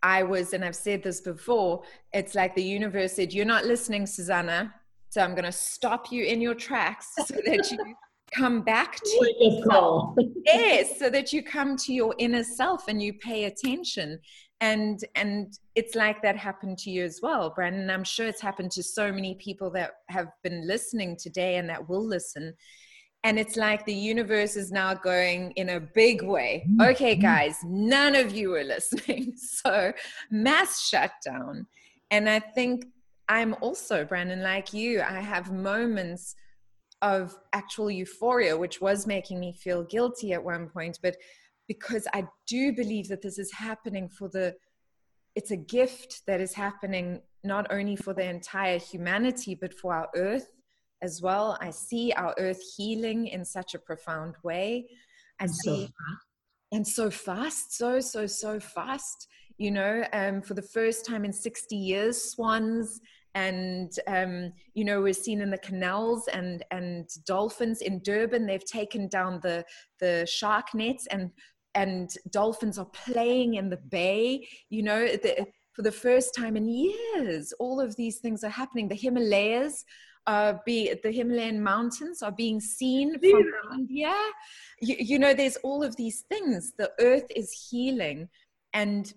[0.02, 4.06] i was and i've said this before it's like the universe said you're not listening
[4.06, 4.72] Susana
[5.08, 7.78] so i'm going to stop you in your tracks so that you
[8.32, 10.14] come back to yourself.
[10.44, 14.18] yes so that you come to your inner self and you pay attention.
[14.60, 17.90] And and it's like that happened to you as well brandon.
[17.90, 21.88] I'm sure it's happened to so many people that have been listening today and that
[21.88, 22.54] will listen.
[23.24, 26.66] And it's like the universe is now going in a big way.
[26.80, 27.22] Okay mm-hmm.
[27.22, 29.34] guys none of you are listening.
[29.36, 29.92] So
[30.30, 31.66] mass shutdown.
[32.10, 32.86] And i think
[33.28, 36.34] i'm also brandon like you i have moments
[37.02, 40.98] of actual euphoria, which was making me feel guilty at one point.
[41.02, 41.16] But
[41.66, 44.54] because I do believe that this is happening for the,
[45.34, 50.08] it's a gift that is happening not only for the entire humanity, but for our
[50.16, 50.48] earth
[51.02, 51.56] as well.
[51.60, 54.88] I see our earth healing in such a profound way.
[55.40, 55.92] I and see, so
[56.72, 59.28] and so fast, so, so, so fast.
[59.56, 63.00] You know, um, for the first time in 60 years, swans
[63.38, 68.46] and um, you know we're seen in the canals and and dolphins in Durban.
[68.46, 69.64] They've taken down the
[70.00, 71.30] the shark nets and
[71.74, 76.66] and dolphins are playing in the bay you know the, for the first time in
[76.66, 78.88] years all of these things are happening.
[78.88, 79.84] The Himalayas
[80.26, 84.14] are be the Himalayan mountains are being seen from India.
[84.80, 86.72] You, you know there's all of these things.
[86.76, 88.28] The earth is healing
[88.72, 89.12] and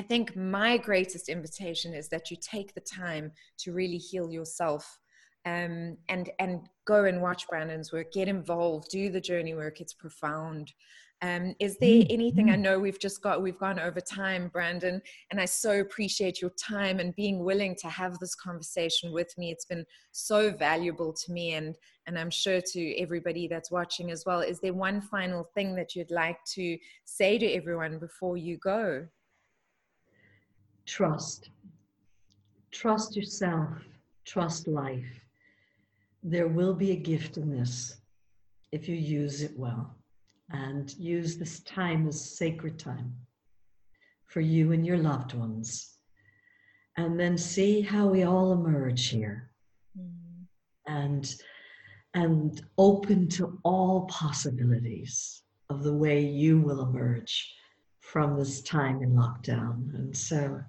[0.00, 4.98] I think my greatest invitation is that you take the time to really heal yourself
[5.44, 9.78] um, and and go and watch Brandon's work, get involved, do the journey work.
[9.78, 10.72] It's profound.
[11.20, 12.62] Um, is there anything I mm-hmm.
[12.62, 16.98] know we've just got we've gone over time, Brandon, and I so appreciate your time
[16.98, 19.50] and being willing to have this conversation with me.
[19.50, 21.76] It's been so valuable to me and
[22.06, 24.40] and I'm sure to everybody that's watching as well.
[24.40, 29.06] Is there one final thing that you'd like to say to everyone before you go?
[30.90, 31.50] Trust.
[32.72, 33.68] Trust yourself,
[34.24, 35.24] trust life.
[36.22, 38.00] There will be a gift in this
[38.72, 39.94] if you use it well
[40.50, 43.14] and use this time as sacred time
[44.26, 45.94] for you and your loved ones.
[46.96, 49.50] And then see how we all emerge here.
[49.98, 50.46] Mm.
[50.86, 51.34] And
[52.14, 57.54] and open to all possibilities of the way you will emerge
[58.00, 59.94] from this time in lockdown.
[59.94, 60.60] And so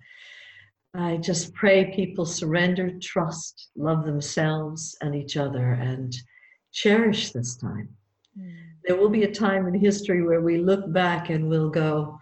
[0.94, 6.14] I just pray people surrender, trust, love themselves and each other, and
[6.74, 7.90] cherish this time.
[8.38, 8.56] Mm.
[8.86, 12.20] There will be a time in history where we look back and we'll go,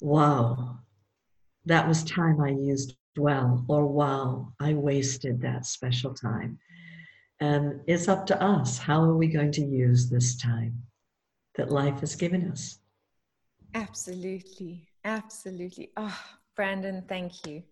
[0.00, 0.78] wow,
[1.66, 6.58] that was time I used well, or wow, I wasted that special time.
[7.40, 8.78] And it's up to us.
[8.78, 10.82] How are we going to use this time
[11.56, 12.78] that life has given us?
[13.74, 14.88] Absolutely.
[15.04, 15.90] Absolutely.
[15.96, 16.18] Oh,
[16.56, 17.62] Brandon, thank you.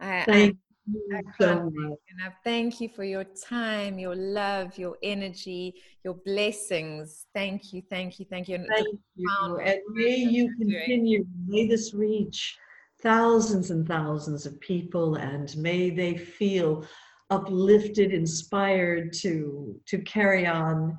[0.00, 1.98] I, thank I, you I so much.
[2.18, 2.34] Enough.
[2.44, 5.74] Thank you for your time, your love, your energy,
[6.04, 7.26] your blessings.
[7.34, 8.56] Thank you, thank you, thank you.
[8.56, 8.86] And thank
[9.16, 9.58] you.
[9.58, 12.58] And may you continue, may this reach
[13.02, 16.86] thousands and thousands of people and may they feel
[17.30, 20.96] uplifted, inspired to, to carry on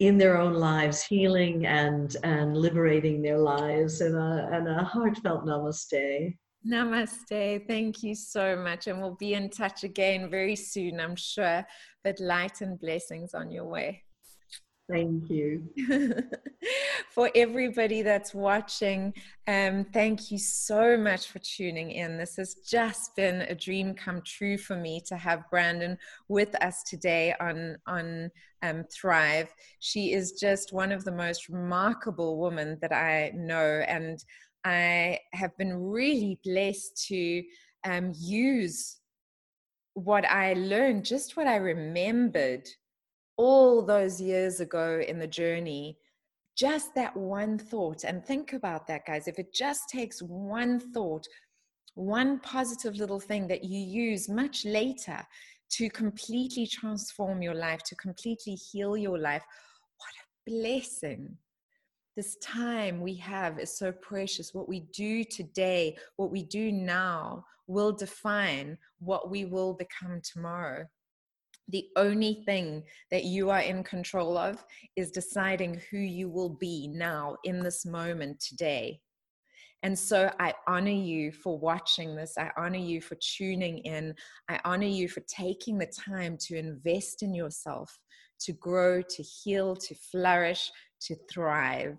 [0.00, 4.00] in their own lives, healing and and liberating their lives.
[4.00, 6.34] And a, and a heartfelt namaste.
[6.66, 7.66] Namaste.
[7.66, 8.86] Thank you so much.
[8.86, 11.64] And we'll be in touch again very soon, I'm sure.
[12.02, 14.02] But light and blessings on your way.
[14.90, 15.62] Thank you.
[17.10, 19.14] for everybody that's watching,
[19.46, 22.18] um, thank you so much for tuning in.
[22.18, 25.96] This has just been a dream come true for me to have Brandon
[26.28, 28.30] with us today on on
[28.62, 29.48] um, Thrive.
[29.80, 34.22] She is just one of the most remarkable women that I know, and
[34.64, 37.42] I have been really blessed to
[37.84, 38.98] um, use
[39.94, 42.68] what I learned, just what I remembered
[43.36, 45.98] all those years ago in the journey,
[46.56, 48.04] just that one thought.
[48.04, 49.28] And think about that, guys.
[49.28, 51.26] If it just takes one thought,
[51.94, 55.20] one positive little thing that you use much later
[55.70, 59.42] to completely transform your life, to completely heal your life,
[59.98, 61.36] what a blessing.
[62.16, 64.54] This time we have is so precious.
[64.54, 70.86] What we do today, what we do now, will define what we will become tomorrow
[71.68, 74.64] the only thing that you are in control of
[74.96, 79.00] is deciding who you will be now in this moment today.
[79.82, 82.34] And so I honor you for watching this.
[82.38, 84.14] I honor you for tuning in.
[84.48, 87.98] I honor you for taking the time to invest in yourself,
[88.40, 90.70] to grow, to heal, to flourish,
[91.02, 91.98] to thrive.